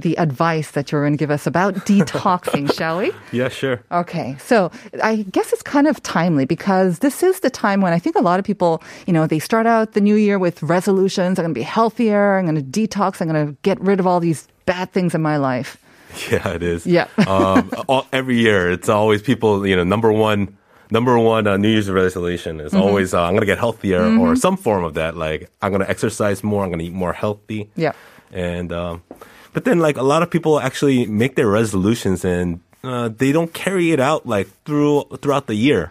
the 0.00 0.16
advice 0.18 0.72
that 0.72 0.90
you're 0.90 1.02
going 1.02 1.12
to 1.12 1.16
give 1.18 1.30
us 1.30 1.46
about 1.46 1.74
detoxing, 1.86 2.72
shall 2.74 2.98
we? 2.98 3.12
yeah, 3.32 3.48
sure. 3.48 3.82
Okay, 3.92 4.36
so 4.38 4.70
I 5.02 5.22
guess 5.30 5.52
it's 5.52 5.62
kind 5.62 5.86
of 5.86 6.02
timely 6.02 6.44
because 6.44 6.98
this 7.00 7.22
is 7.22 7.40
the 7.40 7.50
time 7.50 7.80
when 7.80 7.92
I 7.92 7.98
think 7.98 8.16
a 8.16 8.20
lot 8.22 8.38
of 8.38 8.44
people, 8.44 8.82
you 9.06 9.12
know, 9.12 9.26
they 9.26 9.38
start 9.38 9.66
out 9.66 9.92
the 9.92 10.00
new 10.00 10.16
year 10.16 10.38
with 10.38 10.62
resolutions. 10.62 11.38
I'm 11.38 11.44
going 11.44 11.54
to 11.54 11.58
be 11.58 11.62
healthier. 11.64 12.38
I'm 12.38 12.46
going 12.46 12.56
to 12.56 12.62
detox. 12.88 13.20
I'm 13.20 13.28
going 13.28 13.46
to 13.48 13.56
get 13.62 13.80
rid 13.80 14.00
of 14.00 14.06
all 14.06 14.20
these 14.20 14.48
bad 14.66 14.92
things 14.92 15.14
in 15.14 15.22
my 15.22 15.36
life. 15.36 15.76
Yeah, 16.28 16.48
it 16.48 16.62
is. 16.64 16.86
Yeah. 16.88 17.06
um, 17.28 17.70
all, 17.86 18.04
every 18.12 18.36
year, 18.36 18.68
it's 18.72 18.88
always 18.88 19.22
people. 19.22 19.64
You 19.64 19.76
know, 19.76 19.84
number 19.84 20.10
one, 20.10 20.58
number 20.90 21.16
one 21.16 21.46
uh, 21.46 21.56
New 21.56 21.68
Year's 21.68 21.88
resolution 21.88 22.58
is 22.58 22.72
Mm-hmm. 22.72 22.82
always 22.82 23.14
uh, 23.14 23.22
I'm 23.22 23.34
gonna 23.34 23.46
get 23.46 23.58
healthier 23.58 24.02
or 24.18 24.34
some 24.34 24.56
form 24.56 24.82
of 24.82 24.94
that. 24.94 25.16
Like 25.16 25.48
I'm 25.62 25.70
gonna 25.70 25.86
exercise 25.86 26.42
more. 26.42 26.64
I'm 26.64 26.70
gonna 26.72 26.82
eat 26.82 26.92
more 26.92 27.12
healthy. 27.12 27.70
Yeah. 27.76 27.92
And 28.32 28.72
um, 28.72 29.04
but 29.52 29.64
then 29.64 29.78
like 29.78 29.96
a 29.96 30.02
lot 30.02 30.22
of 30.22 30.30
people 30.30 30.60
actually 30.60 31.06
make 31.06 31.34
their 31.36 31.48
resolutions 31.48 32.24
and 32.24 32.60
uh, 32.84 33.08
they 33.08 33.32
don't 33.32 33.52
carry 33.52 33.92
it 33.92 34.00
out 34.00 34.26
like 34.26 34.48
through 34.64 35.04
throughout 35.20 35.46
the 35.46 35.54
year. 35.54 35.90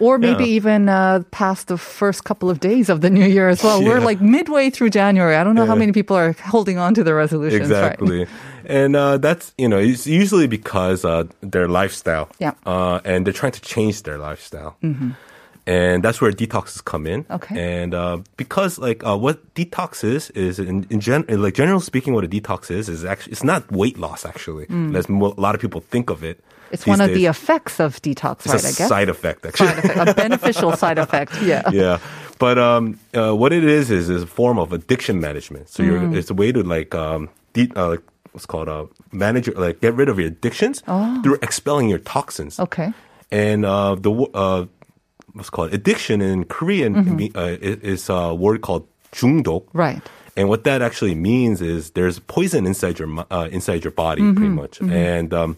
Or 0.00 0.16
maybe 0.16 0.44
Yeah. 0.44 0.56
even 0.62 0.88
uh, 0.88 1.22
past 1.32 1.66
the 1.66 1.76
first 1.76 2.22
couple 2.22 2.48
of 2.50 2.60
days 2.60 2.88
of 2.88 3.00
the 3.00 3.10
new 3.10 3.26
year 3.26 3.48
as 3.48 3.64
well. 3.64 3.82
We're 3.82 3.98
like 4.10 4.20
midway 4.20 4.70
through 4.70 4.90
January. 4.90 5.34
I 5.34 5.42
don't 5.42 5.56
know 5.56 5.66
how 5.66 5.74
many 5.74 5.90
people 5.90 6.14
are 6.16 6.34
holding 6.46 6.78
on 6.78 6.94
to 6.94 7.02
their 7.02 7.16
resolutions. 7.16 7.68
right? 7.68 7.98
Exactly. 7.98 8.26
And 8.64 8.94
uh, 8.94 9.18
that's 9.18 9.52
you 9.58 9.66
know 9.68 9.78
it's 9.78 10.06
usually 10.06 10.46
because 10.46 11.04
uh, 11.04 11.24
their 11.40 11.66
lifestyle. 11.66 12.28
Yeah. 12.38 12.52
Uh, 12.64 13.00
and 13.04 13.26
they're 13.26 13.34
trying 13.34 13.52
to 13.58 13.60
change 13.60 14.04
their 14.04 14.18
lifestyle. 14.18 14.76
And 15.68 16.02
that's 16.02 16.20
where 16.22 16.32
detoxes 16.32 16.82
come 16.82 17.06
in. 17.06 17.26
Okay. 17.30 17.54
And 17.82 17.92
uh, 17.94 18.18
because 18.36 18.78
like 18.78 19.04
uh, 19.04 19.16
what 19.18 19.36
detox 19.54 20.02
is 20.02 20.30
is 20.30 20.58
in, 20.58 20.86
in 20.88 20.98
gen 21.00 21.24
like 21.28 21.54
generally 21.54 21.82
speaking, 21.82 22.14
what 22.14 22.24
a 22.24 22.28
detox 22.28 22.70
is 22.70 22.88
is 22.88 23.04
actually 23.04 23.32
it's 23.32 23.44
not 23.44 23.70
weight 23.70 23.98
loss 23.98 24.24
actually. 24.24 24.66
As 24.96 25.08
mo- 25.08 25.34
a 25.36 25.40
lot 25.40 25.54
of 25.54 25.60
people 25.60 25.80
think 25.82 26.08
of 26.10 26.24
it. 26.24 26.38
Mm. 26.38 26.44
It's 26.70 26.86
one 26.86 27.00
of 27.00 27.12
the 27.12 27.26
effects 27.26 27.80
of 27.80 28.00
detox, 28.02 28.44
It's 28.44 28.54
right? 28.54 28.64
a 28.64 28.68
I 28.68 28.72
guess. 28.80 28.88
side 28.88 29.08
effect 29.08 29.44
actually. 29.46 29.68
Side 29.68 29.78
effect, 29.84 30.08
a 30.10 30.14
beneficial 30.24 30.72
side 30.76 30.98
effect. 30.98 31.32
Yeah. 31.42 31.68
yeah. 31.72 31.98
But 32.38 32.56
um, 32.58 32.98
uh, 33.14 33.32
what 33.34 33.52
it 33.52 33.64
is 33.64 33.90
is 33.90 34.08
is 34.08 34.22
a 34.22 34.26
form 34.26 34.58
of 34.58 34.72
addiction 34.72 35.20
management. 35.20 35.68
So 35.68 35.82
you're, 35.82 36.00
Mm. 36.00 36.16
it's 36.16 36.30
a 36.30 36.34
way 36.34 36.52
to 36.52 36.62
like 36.62 36.94
um, 36.94 37.28
de- 37.52 37.72
uh, 37.76 37.88
like 37.88 38.02
what's 38.32 38.46
called 38.46 38.68
uh, 38.68 38.84
manage 39.12 39.46
your, 39.48 39.56
like 39.56 39.80
get 39.80 39.94
rid 39.94 40.08
of 40.08 40.18
your 40.18 40.28
addictions 40.28 40.80
through 41.22 41.38
expelling 41.42 41.88
your 41.88 41.98
toxins. 42.00 42.58
Oh. 42.58 42.64
Okay. 42.64 42.92
And 43.30 43.64
uh, 43.66 43.94
the 43.96 44.12
uh, 44.32 44.66
what's 45.34 45.50
called 45.50 45.72
addiction 45.74 46.20
in 46.20 46.44
Korean 46.44 46.94
Mm-hmm. 46.94 47.36
uh, 47.38 47.56
is 47.60 48.08
a 48.08 48.34
word 48.34 48.60
called 48.62 48.86
중독. 49.12 49.66
Right. 49.72 50.02
And 50.36 50.48
what 50.48 50.62
that 50.64 50.82
actually 50.82 51.14
means 51.16 51.60
is 51.60 51.90
there's 51.92 52.18
poison 52.20 52.66
inside 52.66 52.98
your 52.98 53.08
uh, 53.30 53.48
inside 53.50 53.82
your 53.84 53.90
body, 53.92 54.22
Mm-hmm. 54.22 54.36
pretty 54.36 54.54
much. 54.54 54.80
And 54.80 55.34
um, 55.34 55.56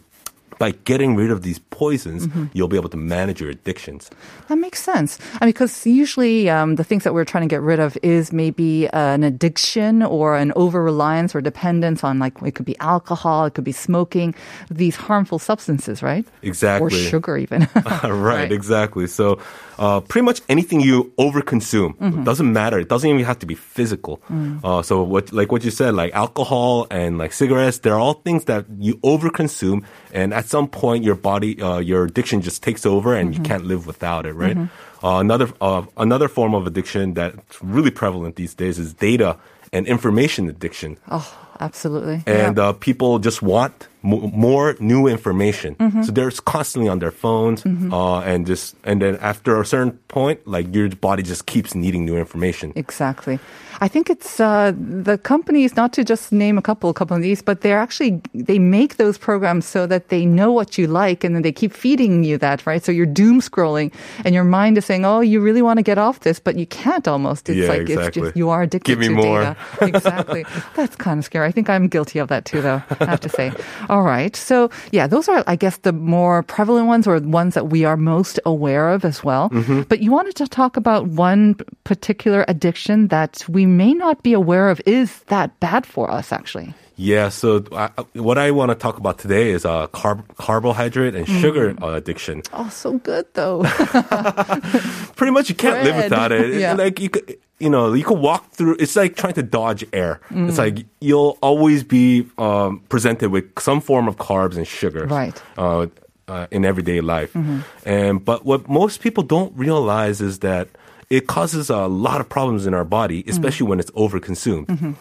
by 0.61 0.77
getting 0.85 1.17
rid 1.17 1.33
of 1.33 1.41
these 1.41 1.57
poisons, 1.73 2.21
Mm-hmm. 2.21 2.53
you'll 2.53 2.69
be 2.69 2.77
able 2.77 2.93
to 2.93 3.01
manage 3.01 3.41
your 3.41 3.49
addictions. 3.49 4.13
That 4.47 4.61
makes 4.61 4.77
sense. 4.77 5.17
I 5.41 5.45
mean, 5.45 5.57
because 5.57 5.73
usually 5.89 6.53
um, 6.53 6.77
the 6.77 6.83
things 6.85 7.01
that 7.01 7.15
we're 7.17 7.25
trying 7.25 7.49
to 7.49 7.49
get 7.49 7.65
rid 7.65 7.79
of 7.81 7.97
is 8.05 8.29
maybe 8.29 8.85
an 8.93 9.23
addiction 9.25 10.03
or 10.05 10.37
an 10.37 10.53
over 10.55 10.83
reliance 10.85 11.33
or 11.33 11.41
dependence 11.41 12.03
on, 12.05 12.19
like, 12.21 12.37
it 12.45 12.53
could 12.53 12.69
be 12.69 12.77
alcohol, 12.77 13.49
it 13.49 13.55
could 13.57 13.65
be 13.65 13.73
smoking, 13.73 14.35
these 14.69 14.93
harmful 14.95 15.39
substances, 15.39 16.03
right? 16.05 16.29
Exactly. 16.45 16.93
Or 16.93 17.09
sugar, 17.09 17.37
even. 17.41 17.65
right, 18.05 18.51
exactly. 18.51 19.07
So, 19.09 19.41
uh, 19.83 19.99
pretty 20.11 20.25
much 20.29 20.39
anything 20.47 20.79
you 20.89 20.97
overconsume 21.17 21.91
Mm-hmm. 21.97 22.23
doesn't 22.29 22.51
matter. 22.53 22.77
It 22.83 22.89
doesn't 22.93 23.09
even 23.09 23.25
have 23.25 23.39
to 23.39 23.47
be 23.53 23.55
physical. 23.75 24.21
Mm. 24.29 24.59
Uh, 24.63 24.81
so, 24.89 25.01
what 25.13 25.33
like 25.33 25.49
what 25.51 25.63
you 25.65 25.71
said, 25.71 25.91
like 26.01 26.13
alcohol 26.13 26.85
and 26.91 27.17
like 27.17 27.33
cigarettes, 27.33 27.79
they're 27.83 27.99
all 28.05 28.15
things 28.27 28.45
that 28.45 28.65
you 28.77 28.93
overconsume, 29.03 29.79
and 30.13 30.33
at 30.33 30.45
some 30.45 30.67
point, 30.67 31.03
your 31.03 31.15
body, 31.15 31.51
uh, 31.61 31.79
your 31.79 32.05
addiction 32.05 32.41
just 32.41 32.61
takes 32.63 32.85
over, 32.85 33.09
and 33.15 33.33
Mm-hmm. 33.33 33.43
you 33.43 33.49
can't 33.49 33.65
live 33.65 33.83
without 33.87 34.25
it. 34.29 34.33
Right. 34.33 34.57
Uh, 35.03 35.17
another 35.25 35.47
uh, 35.61 35.81
another 35.97 36.27
form 36.29 36.53
of 36.53 36.67
addiction 36.67 37.13
that's 37.15 37.57
really 37.63 37.91
prevalent 37.91 38.35
these 38.35 38.53
days 38.53 38.77
is 38.77 38.93
data 38.93 39.37
and 39.73 39.87
information 39.87 40.49
addiction. 40.49 40.97
oh, 41.09 41.25
absolutely. 41.59 42.21
and 42.27 42.57
Yeah. 42.57 42.69
uh, 42.69 42.73
people 42.73 43.17
just 43.19 43.41
want 43.41 43.87
mo- 44.01 44.31
more 44.33 44.75
new 44.79 45.07
information. 45.07 45.75
Mm-hmm. 45.75 46.03
So 46.03 46.11
they're 46.11 46.31
constantly 46.31 46.89
on 46.89 46.99
their 46.99 47.11
phones, 47.11 47.65
uh, 47.65 48.19
and 48.19 48.45
just 48.45 48.75
and 48.83 49.01
then 49.01 49.17
after 49.17 49.59
a 49.59 49.65
certain 49.65 49.93
point, 50.07 50.45
like 50.47 50.73
your 50.73 50.89
body 50.89 51.23
just 51.23 51.45
keeps 51.45 51.75
needing 51.75 52.05
new 52.05 52.17
information. 52.17 52.73
Exactly. 52.75 53.39
I 53.81 53.87
think 53.87 54.09
it's 54.11 54.39
uh, 54.39 54.73
the 54.77 55.17
companies, 55.17 55.75
not 55.75 55.91
to 55.93 56.03
just 56.03 56.31
name 56.31 56.57
a 56.57 56.61
couple 56.61 56.93
companies, 56.93 57.41
but 57.41 57.61
they're 57.61 57.79
actually, 57.79 58.21
they 58.35 58.59
make 58.59 58.97
those 58.97 59.17
programs 59.17 59.65
so 59.65 59.87
that 59.87 60.09
they 60.09 60.23
know 60.23 60.51
what 60.51 60.77
you 60.77 60.85
like 60.85 61.23
and 61.23 61.33
then 61.35 61.41
they 61.41 61.51
keep 61.51 61.73
feeding 61.73 62.23
you 62.23 62.37
that, 62.37 62.65
right? 62.67 62.83
So 62.83 62.91
you're 62.91 63.07
doom 63.07 63.41
scrolling 63.41 63.91
and 64.23 64.35
your 64.35 64.43
mind 64.43 64.77
is 64.77 64.85
saying, 64.85 65.03
oh, 65.03 65.21
you 65.21 65.39
really 65.41 65.63
want 65.63 65.77
to 65.77 65.83
get 65.83 65.97
off 65.97 66.19
this, 66.19 66.39
but 66.39 66.57
you 66.57 66.67
can't 66.67 67.07
almost. 67.07 67.49
It's 67.49 67.57
Yeah, 67.57 67.69
like, 67.69 67.89
it's 67.89 68.15
just, 68.15 68.37
you 68.37 68.49
are 68.51 68.61
addicted 68.61 68.85
Give 68.85 68.99
me 68.99 69.07
to 69.07 69.13
more. 69.15 69.41
data. 69.41 69.57
Exactly. 69.81 70.45
That's 70.75 70.95
kind 70.95 71.17
of 71.17 71.25
scary. 71.25 71.47
I 71.47 71.51
think 71.51 71.67
I'm 71.67 71.87
guilty 71.87 72.19
of 72.19 72.27
that 72.29 72.45
too, 72.45 72.61
though, 72.61 72.83
I 72.99 73.05
have 73.05 73.19
to 73.21 73.29
say. 73.29 73.51
All 73.89 74.03
right. 74.03 74.35
So 74.35 74.69
yeah, 74.91 75.07
those 75.07 75.27
are, 75.27 75.43
I 75.47 75.55
guess, 75.55 75.77
the 75.77 75.91
more 75.91 76.43
prevalent 76.43 76.85
ones 76.85 77.07
or 77.07 77.19
ones 77.19 77.55
that 77.55 77.69
we 77.69 77.83
are 77.83 77.97
most 77.97 78.39
aware 78.45 78.89
of 78.89 79.03
as 79.05 79.23
well. 79.23 79.49
Mm-hmm. 79.49 79.81
But 79.89 80.01
you 80.01 80.11
wanted 80.11 80.35
to 80.35 80.47
talk 80.47 80.77
about 80.77 81.07
one 81.07 81.55
particular 81.83 82.45
addiction 82.47 83.07
that 83.07 83.43
we 83.49 83.65
may 83.77 83.93
not 83.93 84.21
be 84.23 84.33
aware 84.33 84.69
of 84.69 84.81
is 84.85 85.19
that 85.27 85.59
bad 85.59 85.85
for 85.85 86.11
us, 86.11 86.31
actually. 86.31 86.73
Yeah. 86.97 87.29
So 87.29 87.63
uh, 87.71 87.89
what 88.13 88.37
I 88.37 88.51
want 88.51 88.69
to 88.69 88.75
talk 88.75 88.97
about 88.97 89.17
today 89.17 89.51
is 89.51 89.65
uh, 89.65 89.87
carb- 89.87 90.27
carbohydrate 90.35 91.15
and 91.15 91.27
sugar 91.27 91.73
Mm. 91.73 91.81
uh, 91.81 91.95
addiction. 91.95 92.43
Oh, 92.53 92.69
so 92.69 92.99
good 92.99 93.25
though. 93.33 93.63
Pretty 95.15 95.31
much, 95.31 95.49
you 95.49 95.55
can't 95.55 95.83
live 95.83 95.95
without 96.03 96.31
it. 96.31 96.59
Yeah. 96.59 96.73
Like 96.73 96.99
you 96.99 97.09
could. 97.09 97.37
You 97.59 97.69
know, 97.69 97.93
you 97.93 98.03
could 98.03 98.17
walk 98.17 98.49
through. 98.53 98.77
It's 98.79 98.95
like 98.95 99.15
trying 99.15 99.35
to 99.35 99.43
dodge 99.43 99.85
air. 99.93 100.19
Mm. 100.31 100.49
It's 100.49 100.57
like 100.57 100.83
you'll 100.99 101.37
always 101.43 101.83
be 101.83 102.25
um, 102.39 102.79
presented 102.89 103.29
with 103.29 103.45
some 103.59 103.81
form 103.81 104.07
of 104.07 104.17
carbs 104.17 104.57
and 104.57 104.67
sugar. 104.67 105.05
Right. 105.05 105.39
uh, 105.59 105.85
uh, 106.27 106.47
in 106.49 106.65
everyday 106.65 107.01
life. 107.01 107.33
Mm-hmm. 107.33 107.59
And 107.85 108.25
but 108.25 108.45
what 108.45 108.67
most 108.67 109.01
people 109.01 109.21
don't 109.21 109.55
realize 109.55 110.21
is 110.21 110.39
that 110.39 110.69
it 111.11 111.27
causes 111.27 111.69
a 111.69 111.85
lot 111.87 112.21
of 112.21 112.27
problems 112.29 112.65
in 112.65 112.73
our 112.73 112.85
body, 112.85 113.23
especially 113.27 113.67
when 113.67 113.79
it's 113.79 113.91
overconsumed. 113.91 114.95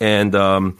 And 0.00 0.34
um, 0.34 0.78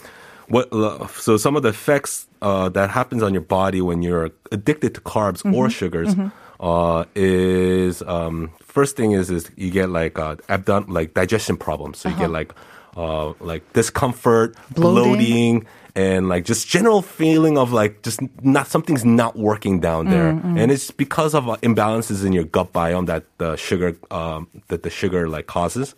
what 0.49 0.71
so 1.19 1.37
some 1.37 1.57
of 1.57 1.63
the 1.63 1.71
effects 1.71 2.27
uh, 2.41 2.69
that 2.71 2.89
happens 2.91 3.23
on 3.23 3.33
your 3.35 3.43
body 3.43 3.81
when 3.81 4.03
you're 4.03 4.31
addicted 4.51 4.95
to 4.95 5.01
carbs 5.01 5.43
or 5.55 5.69
sugars 5.71 6.15
uh, 6.61 7.05
is 7.15 8.03
um, 8.03 8.53
first 8.63 8.97
thing 8.97 9.13
is 9.13 9.31
is 9.31 9.51
you 9.57 9.71
get 9.71 9.89
like 9.91 10.19
uh, 10.19 10.37
abdom- 10.49 10.87
like 10.89 11.15
digestion 11.15 11.57
problems. 11.57 11.99
So 11.99 12.09
you 12.09 12.17
get 12.17 12.31
like 12.31 12.53
uh, 12.97 13.33
like 13.41 13.63
discomfort, 13.73 14.57
Bloating. 14.75 15.05
bloating 15.15 15.67
and 15.95 16.29
like 16.29 16.45
just 16.45 16.69
general 16.69 17.03
feeling 17.03 17.59
of 17.59 17.73
like 17.73 18.03
just 18.03 18.21
not 18.43 18.67
something's 18.67 19.05
not 19.05 19.37
working 19.37 19.81
down 19.81 20.09
there. 20.11 20.31
And 20.59 20.71
it's 20.73 20.91
because 20.91 21.35
of 21.35 21.49
uh, 21.49 21.57
imbalances 21.63 22.25
in 22.25 22.33
your 22.33 22.45
gut 22.45 22.73
biome 22.73 23.07
that 23.07 23.25
the 23.39 23.57
sugar 23.57 23.97
um, 24.11 24.49
that 24.69 24.83
the 24.83 24.91
sugar 24.91 25.29
like 25.29 25.47
causes. 25.47 25.95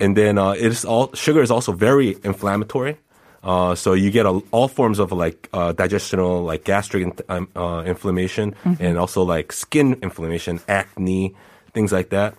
And 0.00 0.16
then 0.16 0.38
uh, 0.38 0.52
it's 0.52 0.84
all 0.84 1.12
sugar 1.14 1.42
is 1.42 1.50
also 1.50 1.72
very 1.72 2.16
inflammatory. 2.24 2.96
Uh, 3.44 3.74
so 3.74 3.92
you 3.92 4.10
get 4.10 4.24
a, 4.24 4.40
all 4.52 4.68
forms 4.68 4.98
of 4.98 5.10
like 5.12 5.48
uh, 5.52 5.72
digestional 5.72 6.44
like 6.46 6.62
gastric 6.64 7.02
in- 7.02 7.12
um, 7.28 7.48
uh, 7.56 7.82
inflammation 7.84 8.54
and 8.80 8.96
also 8.98 9.22
like 9.22 9.52
skin 9.52 9.98
inflammation 10.02 10.60
acne 10.68 11.34
things 11.74 11.90
like 11.92 12.08
that 12.10 12.34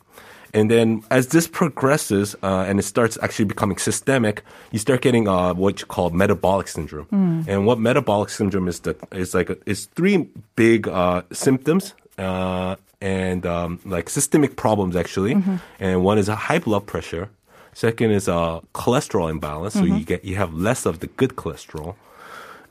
and 0.54 0.70
then 0.70 1.04
as 1.10 1.28
this 1.28 1.48
progresses 1.48 2.36
uh, 2.44 2.66
and 2.68 2.80
it 2.80 2.84
starts 2.84 3.18
actually 3.22 3.46
becoming 3.46 3.78
systemic, 3.78 4.44
you 4.72 4.80
start 4.80 5.02
getting 5.02 5.28
uh, 5.28 5.54
what 5.54 5.82
you 5.82 5.88
call 5.88 6.12
metabolic 6.12 6.68
syndrome. 6.68 7.08
And 7.48 7.66
what 7.66 7.80
metabolic 7.80 8.30
syndrome 8.30 8.68
is 8.68 8.82
that 8.82 8.98
is 9.12 9.34
like 9.34 9.50
it's 9.66 9.86
three 9.86 10.30
big 10.56 10.88
uh, 10.88 11.24
symptoms. 11.32 11.94
Uh, 12.18 12.76
and 13.02 13.46
um, 13.46 13.80
like 13.84 14.10
systemic 14.10 14.56
problems 14.56 14.96
actually, 14.96 15.34
and 15.78 16.06
one 16.06 16.18
is 16.18 16.30
a 16.30 16.36
high 16.36 16.60
blood 16.60 16.86
pressure. 16.88 17.30
Second 17.74 18.12
is 18.12 18.30
a 18.30 18.62
cholesterol 18.74 19.30
imbalance, 19.30 19.74
so 19.74 19.84
you 19.84 20.06
get 20.06 20.24
you 20.24 20.38
have 20.38 20.54
less 20.54 20.86
of 20.86 21.00
the 21.00 21.08
good 21.08 21.36
cholesterol, 21.36 21.96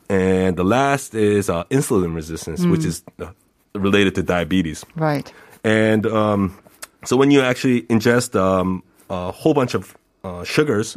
and 0.09 0.57
the 0.57 0.65
last 0.65 1.15
is 1.15 1.51
uh, 1.51 1.65
insulin 1.65 2.15
resistance, 2.15 2.65
which 2.65 2.87
is 2.87 3.03
uh, 3.21 3.27
related 3.75 4.15
to 4.15 4.23
diabetes. 4.23 4.87
Right. 4.97 5.31
And 5.65 6.07
um, 6.07 6.57
so 7.05 7.17
when 7.17 7.31
you 7.31 7.41
actually 7.41 7.83
ingest 7.83 8.39
um, 8.39 8.83
a 9.11 9.31
whole 9.33 9.55
bunch 9.55 9.75
of 9.75 9.97
uh, 10.25 10.45
sugars, 10.45 10.97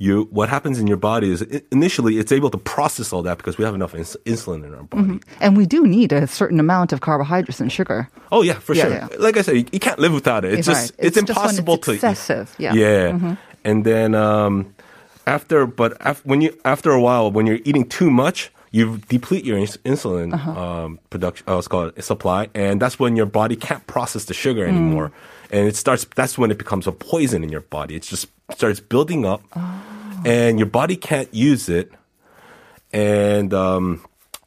you 0.00 0.28
what 0.30 0.48
happens 0.48 0.78
in 0.78 0.86
your 0.86 0.96
body 0.96 1.30
is 1.30 1.42
initially 1.72 2.18
it's 2.18 2.30
able 2.32 2.50
to 2.50 2.58
process 2.58 3.12
all 3.12 3.22
that 3.22 3.36
because 3.36 3.58
we 3.58 3.64
have 3.64 3.74
enough 3.74 3.94
ins- 3.94 4.16
insulin 4.24 4.64
in 4.64 4.74
our 4.74 4.84
body. 4.84 5.20
And 5.40 5.56
we 5.56 5.66
do 5.66 5.86
need 5.86 6.12
a 6.12 6.26
certain 6.26 6.60
amount 6.60 6.92
of 6.92 7.00
carbohydrates 7.00 7.60
and 7.60 7.70
sugar. 7.72 8.08
Oh 8.30 8.42
yeah, 8.42 8.54
for 8.60 8.74
Yeah, 8.74 8.82
sure. 8.84 8.92
yeah. 8.92 9.08
Like 9.18 9.36
I 9.36 9.42
said, 9.42 9.56
you, 9.56 9.64
you 9.72 9.80
can't 9.80 9.98
live 9.98 10.12
without 10.12 10.44
it. 10.44 10.52
It's 10.54 10.66
just 10.66 10.90
it's, 10.98 11.16
It's 11.16 11.26
just 11.26 11.28
impossible 11.30 11.74
it's 11.74 11.86
to 11.86 11.92
excessive, 11.94 12.54
yeah. 12.58 12.72
Mm-hmm. 12.74 13.34
And 13.64 13.84
then 13.84 14.14
um, 14.14 14.72
after, 15.26 15.66
but 15.66 15.96
af- 16.00 16.24
when 16.24 16.40
you 16.42 16.56
after 16.64 16.90
a 16.92 17.00
while, 17.00 17.30
when 17.32 17.46
you're 17.46 17.60
eating 17.64 17.88
too 17.88 18.10
much. 18.10 18.50
You 18.70 18.98
deplete 19.08 19.44
your 19.44 19.56
ins- 19.58 19.78
insulin 19.84 20.34
Uh-huh. 20.34 20.50
um, 20.50 20.98
production, 21.10 21.44
uh, 21.48 21.54
what's 21.54 21.68
called 21.68 21.92
supply, 22.02 22.48
and 22.54 22.80
that's 22.82 22.98
when 22.98 23.16
your 23.16 23.26
body 23.26 23.56
can't 23.56 23.86
process 23.86 24.24
the 24.26 24.34
sugar 24.34 24.64
Mm. 24.66 24.68
anymore, 24.68 25.12
and 25.50 25.66
it 25.66 25.76
starts. 25.76 26.06
That's 26.16 26.36
when 26.36 26.50
it 26.50 26.58
becomes 26.58 26.86
a 26.86 26.92
poison 26.92 27.42
in 27.42 27.48
your 27.50 27.62
body. 27.62 27.94
It 27.96 28.02
just 28.02 28.26
starts 28.52 28.80
building 28.80 29.24
up, 29.24 29.40
Oh. 29.56 30.22
and 30.26 30.58
your 30.58 30.68
body 30.68 30.96
can't 30.96 31.32
use 31.32 31.68
it, 31.68 31.92
and 32.92 33.52
um, 33.54 34.00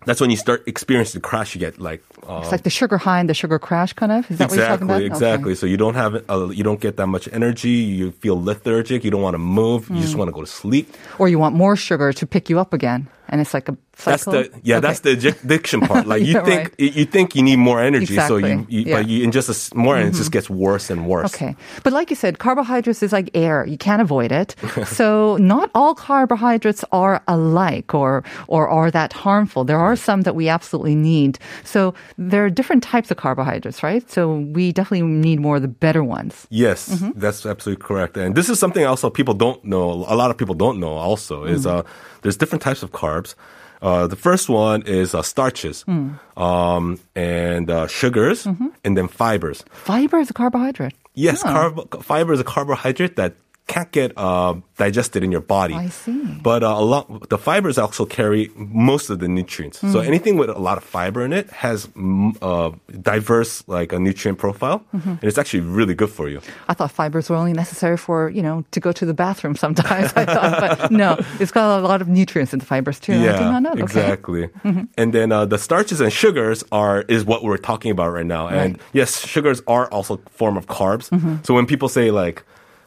that's 0.05 0.19
when 0.21 0.29
you 0.29 0.37
start 0.37 0.63
experiencing 0.67 1.21
the 1.21 1.27
crash. 1.27 1.53
You 1.55 1.59
get 1.59 1.79
like 1.79 2.03
uh, 2.27 2.39
It's 2.41 2.51
like 2.51 2.63
the 2.63 2.69
sugar 2.69 2.97
high 2.97 3.19
and 3.19 3.29
the 3.29 3.33
sugar 3.33 3.59
crash 3.59 3.93
kind 3.93 4.11
of. 4.11 4.29
Is 4.29 4.37
that 4.37 4.49
what 4.49 4.57
you're 4.57 4.67
talking 4.67 4.85
about? 4.87 5.01
Exactly, 5.01 5.51
exactly. 5.51 5.55
So 5.55 5.65
you 5.65 5.77
don't 5.77 5.95
have 5.95 6.15
uh, 6.29 6.49
you 6.49 6.63
don't 6.63 6.79
get 6.81 6.97
that 6.97 7.07
much 7.07 7.29
energy. 7.31 7.69
You 7.69 8.11
feel 8.11 8.41
lethargic. 8.41 9.03
You 9.03 9.11
don't 9.11 9.21
want 9.21 9.33
to 9.35 9.39
move. 9.41 9.89
You 9.89 9.95
Mm. 9.95 10.01
just 10.01 10.15
want 10.15 10.27
to 10.29 10.33
go 10.33 10.41
to 10.41 10.47
sleep. 10.49 10.93
Or 11.19 11.27
you 11.29 11.39
want 11.39 11.55
more 11.55 11.75
sugar 11.75 12.13
to 12.13 12.25
pick 12.25 12.49
you 12.49 12.59
up 12.59 12.73
again, 12.73 13.07
and 13.29 13.41
it's 13.41 13.53
like 13.53 13.69
a 13.69 13.77
That's 14.05 14.25
the 14.25 14.49
yeah. 14.63 14.77
Okay. 14.77 14.87
That's 14.87 14.99
the 15.01 15.09
addic- 15.15 15.43
addiction 15.43 15.81
part. 15.81 16.05
Like 16.07 16.21
you 16.27 16.33
Yeah, 16.33 16.43
think 16.43 16.61
right. 16.79 16.95
you 16.97 17.05
think 17.05 17.35
you 17.35 17.43
need 17.43 17.57
more 17.57 17.79
energy, 17.81 18.15
so 18.17 18.37
you, 18.37 18.65
you 18.69 18.81
Yeah. 18.81 18.83
Mm-hmm. 18.83 18.91
but 18.93 19.07
you 19.09 19.27
ingest 19.27 19.49
a 19.49 19.75
more, 19.77 19.95
and 19.97 20.07
it 20.09 20.17
just 20.17 20.31
gets 20.31 20.49
worse 20.49 20.89
and 20.89 21.05
worse. 21.07 21.33
Okay. 21.33 21.55
But 21.83 21.93
like 21.93 22.09
you 22.09 22.15
said, 22.15 22.39
carbohydrates 22.39 23.03
is 23.03 23.11
like 23.11 23.29
air. 23.33 23.65
You 23.65 23.77
can't 23.77 24.01
avoid 24.01 24.31
it. 24.31 24.55
so 24.85 25.37
not 25.37 25.69
all 25.75 25.93
carbohydrates 25.95 26.83
are 26.91 27.21
alike 27.27 27.93
or, 27.93 28.23
or 28.47 28.67
are 28.69 28.91
that 28.91 29.13
harmful. 29.13 29.63
There 29.63 29.79
are 29.79 29.95
some 29.95 30.21
that 30.23 30.35
we 30.35 30.49
absolutely 30.49 30.95
need. 30.95 31.39
So 31.63 31.93
there 32.17 32.45
are 32.45 32.49
different 32.49 32.83
types 32.83 33.11
of 33.11 33.17
carbohydrates, 33.17 33.83
right? 33.83 34.09
So 34.09 34.37
we 34.53 34.71
definitely 34.71 35.07
need 35.07 35.39
more 35.39 35.55
of 35.57 35.61
the 35.61 35.67
better 35.67 36.03
ones. 36.03 36.47
Yes, 36.49 36.89
Mm-hmm. 36.89 37.19
that's 37.19 37.45
absolutely 37.45 37.83
correct. 37.85 38.17
And 38.17 38.35
this 38.35 38.49
is 38.49 38.59
something 38.59 38.85
also 38.85 39.09
people 39.09 39.33
don't 39.33 39.63
know. 39.63 40.05
A 40.07 40.15
lot 40.15 40.31
of 40.31 40.37
people 40.37 40.55
don't 40.55 40.79
know. 40.79 40.93
Also, 40.93 41.43
is 41.45 41.65
Mm-hmm. 41.65 41.79
uh, 41.79 41.83
there's 42.21 42.37
different 42.37 42.61
types 42.61 42.83
of 42.83 42.91
carbs. 42.91 43.35
Uh, 43.81 44.05
the 44.07 44.15
first 44.15 44.47
one 44.49 44.83
is 44.85 45.15
uh, 45.15 45.21
starches, 45.23 45.83
Mm. 45.87 46.19
um, 46.37 46.99
and 47.15 47.69
uh, 47.69 47.87
sugars, 47.87 48.43
Mm-hmm. 48.45 48.67
and 48.85 48.95
then 48.97 49.07
fibers. 49.07 49.63
Fiber 49.71 50.19
is 50.19 50.29
a 50.29 50.33
carbohydrate. 50.33 50.93
Yes, 51.15 51.41
Oh. 51.43 51.49
carb- 51.49 52.03
fiber 52.03 52.33
is 52.33 52.39
a 52.39 52.43
carbohydrate 52.43 53.15
that 53.15 53.33
can't 53.67 53.91
get 53.91 54.11
uh, 54.17 54.55
digested 54.77 55.23
in 55.23 55.31
your 55.31 55.39
body. 55.41 55.73
I 55.75 55.87
see. 55.89 56.11
But 56.43 56.61
uh, 56.63 56.67
a 56.77 56.83
lot, 56.83 57.29
the 57.29 57.37
fibers 57.37 57.77
also 57.77 58.05
carry 58.05 58.49
most 58.55 59.09
of 59.09 59.19
the 59.19 59.27
nutrients. 59.29 59.79
So 59.79 59.99
Mm. 60.01 60.07
anything 60.07 60.35
with 60.37 60.49
a 60.49 60.59
lot 60.59 60.77
of 60.77 60.83
fiber 60.83 61.23
in 61.23 61.31
it 61.31 61.49
has 61.51 61.87
mm, 61.87 62.35
uh, 62.41 62.71
diverse 63.01 63.63
like 63.67 63.93
a 63.93 63.99
nutrient 63.99 64.37
profile, 64.39 64.83
Mm-hmm. 64.93 65.09
and 65.09 65.23
it's 65.23 65.37
actually 65.37 65.61
really 65.61 65.93
good 65.95 66.09
for 66.09 66.27
you. 66.27 66.41
I 66.67 66.73
thought 66.73 66.91
fibers 66.91 67.29
were 67.29 67.37
only 67.37 67.53
necessary 67.53 67.95
for, 67.97 68.29
you 68.29 68.41
know, 68.41 68.65
to 68.71 68.79
go 68.81 68.91
to 68.91 69.05
the 69.05 69.13
bathroom 69.13 69.55
sometimes. 69.55 70.11
I 70.15 70.25
thought, 70.25 70.59
but 70.59 70.91
no, 71.03 71.17
it's 71.39 71.51
got 71.51 71.79
a 71.79 71.87
lot 71.87 72.01
of 72.01 72.07
nutrients 72.07 72.51
in 72.53 72.59
the 72.59 72.65
fibers 72.65 72.99
too. 72.99 73.13
I 73.13 73.37
did 73.39 73.49
not 73.55 73.61
know. 73.63 73.71
Okay. 73.71 73.81
Mm-hmm. 73.81 73.97
exactly. 73.99 74.49
And 74.97 75.13
then 75.13 75.31
uh, 75.31 75.45
the 75.45 75.57
starches 75.57 76.01
and 76.01 76.11
sugars 76.11 76.63
are 76.71 77.01
is 77.07 77.23
what 77.23 77.43
we're 77.43 77.57
talking 77.71 77.91
about 77.91 78.11
right 78.11 78.25
now. 78.25 78.47
And 78.47 78.73
Right. 78.73 78.81
yes, 78.93 79.25
sugars 79.25 79.61
are 79.67 79.87
also 79.91 80.15
a 80.15 80.29
form 80.29 80.57
of 80.57 80.65
carbs. 80.67 81.05
So 81.45 81.53
when 81.53 81.65
people 81.65 81.87
say 81.89 82.11
like, 82.11 82.43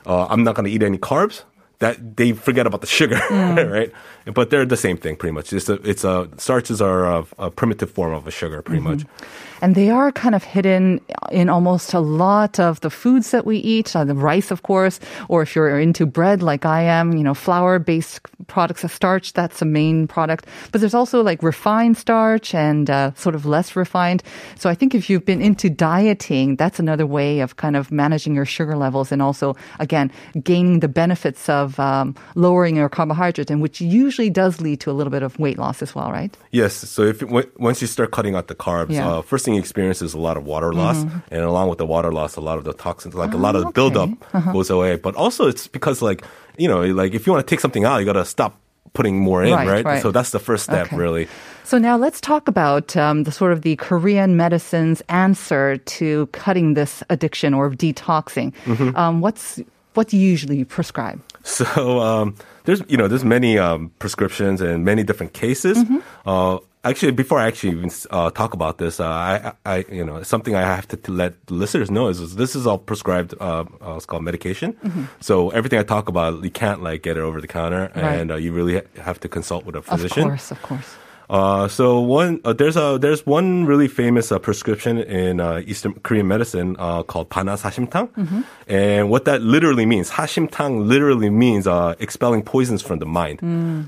uh, 0.06 0.26
"I'm 0.30 0.42
not 0.44 0.54
going 0.54 0.66
to 0.66 0.70
eat 0.72 0.82
any 0.82 0.98
carbs," 0.98 1.42
that 1.78 2.16
they 2.16 2.32
forget 2.32 2.66
about 2.66 2.80
the 2.80 2.86
sugar, 2.86 3.16
Mm. 3.30 3.70
right? 3.72 3.92
But 4.34 4.50
they're 4.50 4.64
the 4.66 4.76
same 4.76 4.96
thing, 4.96 5.16
pretty 5.16 5.32
much. 5.34 5.52
It's 5.52 5.68
a, 5.68 5.74
it's 5.90 6.04
a 6.04 6.28
starches 6.38 6.80
are 6.80 7.04
a, 7.18 7.26
a 7.38 7.50
primitive 7.50 7.90
form 7.90 8.14
of 8.14 8.26
a 8.26 8.30
sugar, 8.30 8.62
pretty 8.62 8.80
Mm-hmm. 8.82 8.90
much. 8.90 9.04
And 9.60 9.74
they 9.74 9.90
are 9.90 10.12
kind 10.12 10.34
of 10.34 10.44
hidden 10.44 11.00
in 11.30 11.48
almost 11.48 11.94
a 11.94 12.00
lot 12.00 12.58
of 12.60 12.80
the 12.80 12.90
foods 12.90 13.30
that 13.30 13.46
we 13.46 13.58
eat, 13.58 13.94
uh, 13.96 14.04
the 14.04 14.14
rice, 14.14 14.50
of 14.50 14.62
course, 14.62 15.00
or 15.28 15.42
if 15.42 15.54
you're 15.54 15.78
into 15.78 16.06
bread 16.06 16.42
like 16.42 16.66
I 16.66 16.82
am, 16.82 17.16
you 17.16 17.24
know, 17.24 17.34
flour 17.34 17.78
based 17.78 18.20
products 18.46 18.84
of 18.84 18.92
starch, 18.92 19.32
that's 19.32 19.62
a 19.62 19.64
main 19.64 20.06
product. 20.06 20.46
But 20.72 20.80
there's 20.80 20.94
also 20.94 21.22
like 21.22 21.42
refined 21.42 21.96
starch 21.96 22.54
and 22.54 22.90
uh, 22.90 23.12
sort 23.14 23.34
of 23.34 23.46
less 23.46 23.76
refined. 23.76 24.22
So 24.56 24.68
I 24.68 24.74
think 24.74 24.94
if 24.94 25.08
you've 25.08 25.24
been 25.24 25.40
into 25.40 25.70
dieting, 25.70 26.56
that's 26.56 26.78
another 26.78 27.06
way 27.06 27.40
of 27.40 27.56
kind 27.56 27.76
of 27.76 27.90
managing 27.90 28.34
your 28.34 28.44
sugar 28.44 28.76
levels 28.76 29.12
and 29.12 29.22
also, 29.22 29.56
again, 29.78 30.10
gaining 30.42 30.80
the 30.80 30.88
benefits 30.88 31.48
of 31.48 31.78
um, 31.80 32.14
lowering 32.34 32.76
your 32.76 32.88
carbohydrate, 32.88 33.50
and 33.50 33.62
which 33.62 33.80
usually 33.80 34.30
does 34.30 34.60
lead 34.60 34.80
to 34.80 34.90
a 34.90 34.92
little 34.94 35.10
bit 35.10 35.22
of 35.22 35.38
weight 35.38 35.58
loss 35.58 35.82
as 35.82 35.94
well, 35.94 36.10
right? 36.10 36.36
Yes. 36.50 36.74
So 36.74 37.02
if 37.02 37.20
w- 37.20 37.50
once 37.58 37.80
you 37.80 37.86
start 37.86 38.10
cutting 38.10 38.34
out 38.34 38.48
the 38.48 38.54
carbs, 38.54 38.90
Yeah. 38.90 39.04
Uh, 39.08 39.22
first 39.22 39.44
thing 39.44 39.53
you 39.54 39.60
experience 39.60 40.02
is 40.02 40.14
a 40.14 40.18
lot 40.18 40.36
of 40.36 40.44
water 40.44 40.72
loss, 40.72 41.02
and 41.30 41.42
along 41.42 41.68
with 41.68 41.78
the 41.78 41.86
water 41.86 42.12
loss, 42.12 42.36
a 42.36 42.40
lot 42.40 42.58
of 42.58 42.64
the 42.64 42.72
toxins, 42.74 43.14
like 43.14 43.32
a 43.34 43.36
lot 43.38 43.54
of 43.56 43.62
the 43.62 43.66
Oh, 43.66 43.70
okay. 43.70 43.74
buildup 43.80 44.10
Uh-huh. 44.34 44.52
goes 44.52 44.70
away. 44.70 44.96
But 44.96 45.14
also, 45.16 45.46
it's 45.48 45.68
because 45.68 46.02
like 46.02 46.22
you 46.58 46.68
know, 46.68 46.82
like 46.84 47.14
if 47.14 47.26
you 47.26 47.32
want 47.32 47.46
to 47.46 47.50
take 47.50 47.60
something 47.60 47.84
out, 47.84 47.98
you 47.98 48.04
got 48.06 48.14
to 48.14 48.24
stop 48.24 48.52
putting 48.92 49.18
more 49.18 49.42
in, 49.42 49.52
Right, 49.52 49.66
right? 49.66 49.84
right. 49.84 50.02
So 50.02 50.12
that's 50.12 50.30
the 50.30 50.38
first 50.38 50.64
step, 50.64 50.86
Okay. 50.86 50.96
really. 50.96 51.26
So 51.64 51.78
now 51.78 51.96
let's 51.96 52.20
talk 52.20 52.46
about 52.46 52.94
um, 52.96 53.24
the 53.24 53.32
sort 53.32 53.50
of 53.52 53.62
the 53.62 53.74
Korean 53.76 54.36
medicine's 54.36 55.00
answer 55.08 55.78
to 55.98 56.26
cutting 56.30 56.74
this 56.74 57.02
addiction 57.10 57.54
or 57.54 57.70
detoxing. 57.70 58.52
Mm-hmm. 58.66 58.94
Um, 58.94 59.20
what's 59.20 59.58
what 59.94 60.08
do 60.08 60.16
you 60.16 60.30
usually 60.30 60.64
prescribe? 60.64 61.20
So 61.42 61.98
um, 62.00 62.34
there's 62.64 62.82
you 62.88 62.96
know 62.96 63.08
there's 63.08 63.24
many 63.24 63.58
um, 63.58 63.90
prescriptions 63.98 64.60
and 64.60 64.84
many 64.84 65.02
different 65.02 65.32
cases. 65.32 65.76
Mm-hmm. 65.78 65.98
Uh, 66.24 66.58
actually, 66.84 67.12
before 67.12 67.38
I 67.40 67.46
actually 67.46 67.70
even 67.76 67.90
uh, 68.10 68.30
talk 68.30 68.54
about 68.54 68.78
this, 68.78 69.00
uh, 69.00 69.06
I, 69.08 69.52
I 69.66 69.84
you 69.90 70.04
know 70.04 70.22
something 70.22 70.54
I 70.54 70.60
have 70.62 70.86
to, 70.88 70.96
to 70.96 71.12
let 71.12 71.32
listeners 71.50 71.90
know 71.90 72.08
is, 72.08 72.20
is 72.20 72.36
this 72.36 72.54
is 72.54 72.66
all 72.66 72.78
prescribed. 72.78 73.34
Uh, 73.40 73.64
uh, 73.84 73.96
it's 73.96 74.06
called 74.06 74.22
medication. 74.24 74.72
Mm-hmm. 74.74 75.04
So 75.20 75.50
everything 75.50 75.78
I 75.78 75.82
talk 75.82 76.08
about, 76.08 76.42
you 76.44 76.50
can't 76.50 76.82
like 76.82 77.02
get 77.02 77.16
it 77.16 77.20
over 77.20 77.40
the 77.40 77.48
counter, 77.48 77.90
Right. 77.94 78.04
and 78.18 78.30
uh, 78.30 78.36
you 78.36 78.52
really 78.52 78.74
ha- 78.74 79.02
have 79.02 79.18
to 79.20 79.28
consult 79.28 79.64
with 79.66 79.76
a 79.76 79.82
physician. 79.82 80.24
Of 80.24 80.28
course, 80.28 80.50
of 80.50 80.62
course. 80.62 80.90
Uh, 81.30 81.68
so 81.68 82.00
one 82.00 82.40
uh, 82.44 82.52
there's 82.52 82.76
a 82.76 82.98
there's 83.00 83.24
one 83.24 83.64
really 83.64 83.88
famous 83.88 84.30
uh, 84.30 84.38
prescription 84.38 84.98
in 84.98 85.40
uh, 85.40 85.62
Eastern 85.66 85.94
Korean 86.02 86.28
medicine 86.28 86.76
uh, 86.78 87.02
called 87.02 87.30
Pana 87.30 87.52
Sashimtang, 87.56 88.44
and 88.68 89.08
what 89.08 89.24
that 89.24 89.40
literally 89.40 89.86
means, 89.86 90.10
Hashimtang 90.10 90.86
literally 90.86 91.30
means 91.30 91.66
uh, 91.66 91.94
expelling 91.98 92.42
poisons 92.42 92.82
from 92.82 92.98
the 92.98 93.06
mind. 93.06 93.40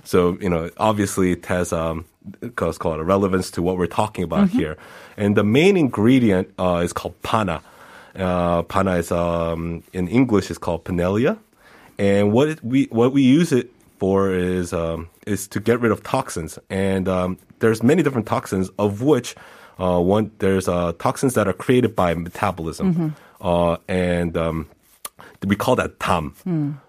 So 0.05 0.39
you 0.41 0.49
know, 0.49 0.71
obviously 0.79 1.33
it 1.33 1.45
has 1.47 1.73
um, 1.75 2.07
it's 2.43 2.79
called 2.79 3.01
a 3.01 3.05
relevance 3.05 3.51
to 3.53 3.63
what 3.63 3.77
we're 3.77 3.87
talking 3.87 4.25
about 4.25 4.49
here, 4.49 4.79
and 5.19 5.37
the 5.37 5.45
main 5.45 5.77
ingredient 5.77 6.49
uh, 6.59 6.81
is 6.83 6.93
called 6.95 7.21
Pana. 7.23 7.61
Uh, 8.17 8.63
pana 8.63 8.93
is 8.97 9.13
um, 9.13 9.83
in 9.93 10.09
English 10.09 10.51
is 10.51 10.57
called 10.57 10.85
Pinellia, 10.85 11.37
and 11.99 12.33
what 12.33 12.49
it, 12.49 12.65
we 12.65 12.85
what 12.91 13.13
we 13.13 13.21
use 13.21 13.53
it 13.53 13.71
for 13.99 14.33
is 14.33 14.73
um, 14.73 15.09
is 15.27 15.49
to 15.49 15.61
get 15.61 15.81
rid 15.81 15.93
of 15.93 16.03
toxins. 16.03 16.59
And 16.71 17.09
um, 17.09 17.39
there's 17.59 17.83
many 17.83 18.03
different 18.03 18.27
toxins, 18.27 18.71
of 18.79 19.03
which 19.03 19.35
uh, 19.79 20.01
one 20.01 20.31
there's 20.39 20.69
uh, 20.69 20.93
toxins 20.99 21.35
that 21.35 21.47
are 21.49 21.53
created 21.53 21.95
by 21.95 22.15
metabolism, 22.15 23.15
uh, 23.41 23.77
and 23.89 24.37
um, 24.37 24.69
we 25.47 25.57
call 25.57 25.77
that 25.77 25.99
tam. 26.01 26.35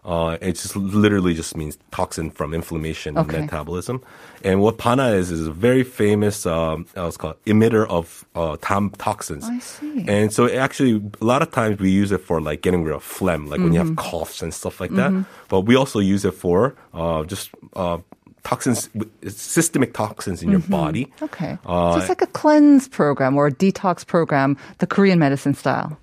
Uh, 0.06 0.38
it 0.42 0.54
just 0.54 0.76
literally 0.76 1.34
just 1.34 1.56
means 1.56 1.78
toxin 1.92 2.32
from 2.32 2.54
inflammation 2.54 3.18
Okay. 3.18 3.38
and 3.38 3.46
metabolism. 3.46 4.02
And 4.44 4.62
what 4.62 4.78
pana 4.78 5.10
is 5.10 5.32
is 5.32 5.48
a 5.48 5.52
very 5.52 5.84
famous, 5.84 6.46
um, 6.46 6.86
what's 6.94 7.18
called 7.18 7.36
emitter 7.46 7.88
of 7.88 8.26
uh, 8.36 8.58
tam 8.62 8.90
toxins. 8.98 9.46
I 9.46 9.60
see. 9.60 10.06
And 10.08 10.32
so 10.34 10.46
it 10.46 10.56
actually, 10.56 11.02
a 11.22 11.26
lot 11.26 11.42
of 11.42 11.52
times 11.52 11.80
we 11.80 11.92
use 11.92 12.12
it 12.12 12.20
for 12.22 12.42
like 12.42 12.62
getting 12.62 12.84
rid 12.84 12.96
of 12.96 13.04
phlegm, 13.04 13.48
like 13.48 13.60
when 13.60 13.74
you 13.74 13.80
have 13.80 13.96
coughs 13.96 14.42
and 14.42 14.54
stuff 14.54 14.80
like 14.82 14.92
that. 14.92 15.12
But 15.50 15.62
we 15.62 15.76
also 15.76 16.00
use 16.00 16.26
it 16.26 16.34
for 16.34 16.76
uh, 16.94 17.24
just 17.24 17.50
uh, 17.76 18.00
toxins, 18.44 18.90
systemic 19.28 19.94
toxins 19.94 20.42
in 20.42 20.52
your 20.52 20.62
body. 20.62 21.12
Okay. 21.22 21.58
Uh, 21.66 21.94
so 21.94 22.00
it's 22.00 22.10
like 22.10 22.22
a 22.22 22.28
cleanse 22.28 22.88
program 22.88 23.36
or 23.38 23.48
a 23.48 23.52
detox 23.52 24.06
program, 24.06 24.58
the 24.80 24.88
Korean 24.88 25.20
medicine 25.20 25.54
style. 25.54 25.98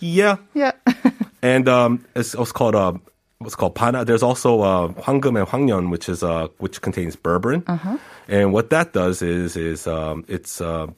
Yeah. 0.00 0.36
Yeah. 0.54 0.72
And 1.42 1.68
um, 1.68 2.04
it's, 2.14 2.34
it's 2.34 2.52
called 2.52 2.74
uh, 2.74 2.94
what's 3.38 3.54
called 3.54 3.74
pana. 3.74 4.04
There's 4.04 4.22
also 4.22 4.60
uh, 4.62 4.88
황금 4.88 5.38
and 5.38 5.46
황년, 5.46 5.90
which 5.90 6.08
is 6.08 6.22
uh, 6.22 6.48
which 6.58 6.80
contains 6.82 7.16
berberine. 7.16 7.64
And 8.28 8.52
what 8.52 8.70
that 8.70 8.92
does 8.92 9.22
is 9.22 9.56
is 9.56 9.86
um, 9.86 10.24
it's 10.28 10.60
uh, 10.60 10.88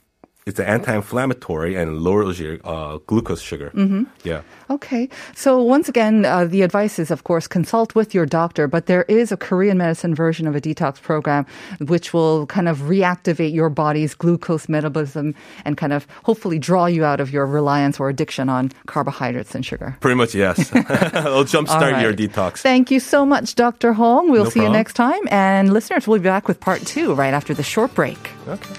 it's 0.45 0.59
an 0.59 0.65
anti-inflammatory 0.65 1.75
and 1.75 1.99
lowers 1.99 2.39
your 2.39 2.57
uh, 2.63 2.97
glucose 3.07 3.41
sugar. 3.41 3.71
Mm-hmm. 3.73 4.03
Yeah. 4.23 4.41
Okay. 4.69 5.09
So 5.35 5.61
once 5.61 5.87
again, 5.87 6.25
uh, 6.25 6.45
the 6.45 6.61
advice 6.63 6.99
is, 6.99 7.11
of 7.11 7.23
course, 7.23 7.47
consult 7.47 7.95
with 7.95 8.13
your 8.13 8.25
doctor, 8.25 8.67
but 8.67 8.87
there 8.87 9.03
is 9.03 9.31
a 9.31 9.37
Korean 9.37 9.77
medicine 9.77 10.15
version 10.15 10.47
of 10.47 10.55
a 10.55 10.61
detox 10.61 11.01
program 11.01 11.45
which 11.79 12.13
will 12.13 12.45
kind 12.47 12.67
of 12.67 12.79
reactivate 12.79 13.53
your 13.53 13.69
body's 13.69 14.15
glucose 14.15 14.67
metabolism 14.67 15.33
and 15.65 15.77
kind 15.77 15.93
of 15.93 16.07
hopefully 16.23 16.59
draw 16.59 16.85
you 16.87 17.05
out 17.05 17.19
of 17.19 17.31
your 17.31 17.45
reliance 17.45 17.99
or 17.99 18.09
addiction 18.09 18.49
on 18.49 18.71
carbohydrates 18.85 19.55
and 19.55 19.65
sugar. 19.65 19.95
Pretty 20.01 20.15
much, 20.15 20.35
yes. 20.35 20.59
It'll 20.75 21.45
jumpstart 21.45 21.93
All 21.93 22.01
your 22.01 22.13
detox. 22.13 22.57
Thank 22.57 22.91
you 22.91 22.99
so 22.99 23.25
much, 23.25 23.55
Dr. 23.55 23.93
Hong. 23.93 24.29
We'll 24.29 24.45
No 24.45 24.49
see 24.49 24.61
you 24.61 24.69
next 24.69 24.93
time. 24.93 25.21
And 25.29 25.71
listeners, 25.71 26.07
we'll 26.07 26.19
be 26.19 26.23
back 26.23 26.47
with 26.47 26.59
part 26.59 26.81
two 26.81 27.13
right 27.13 27.33
after 27.33 27.53
the 27.53 27.63
short 27.63 27.93
break. 27.93 28.31
Okay. 28.47 28.73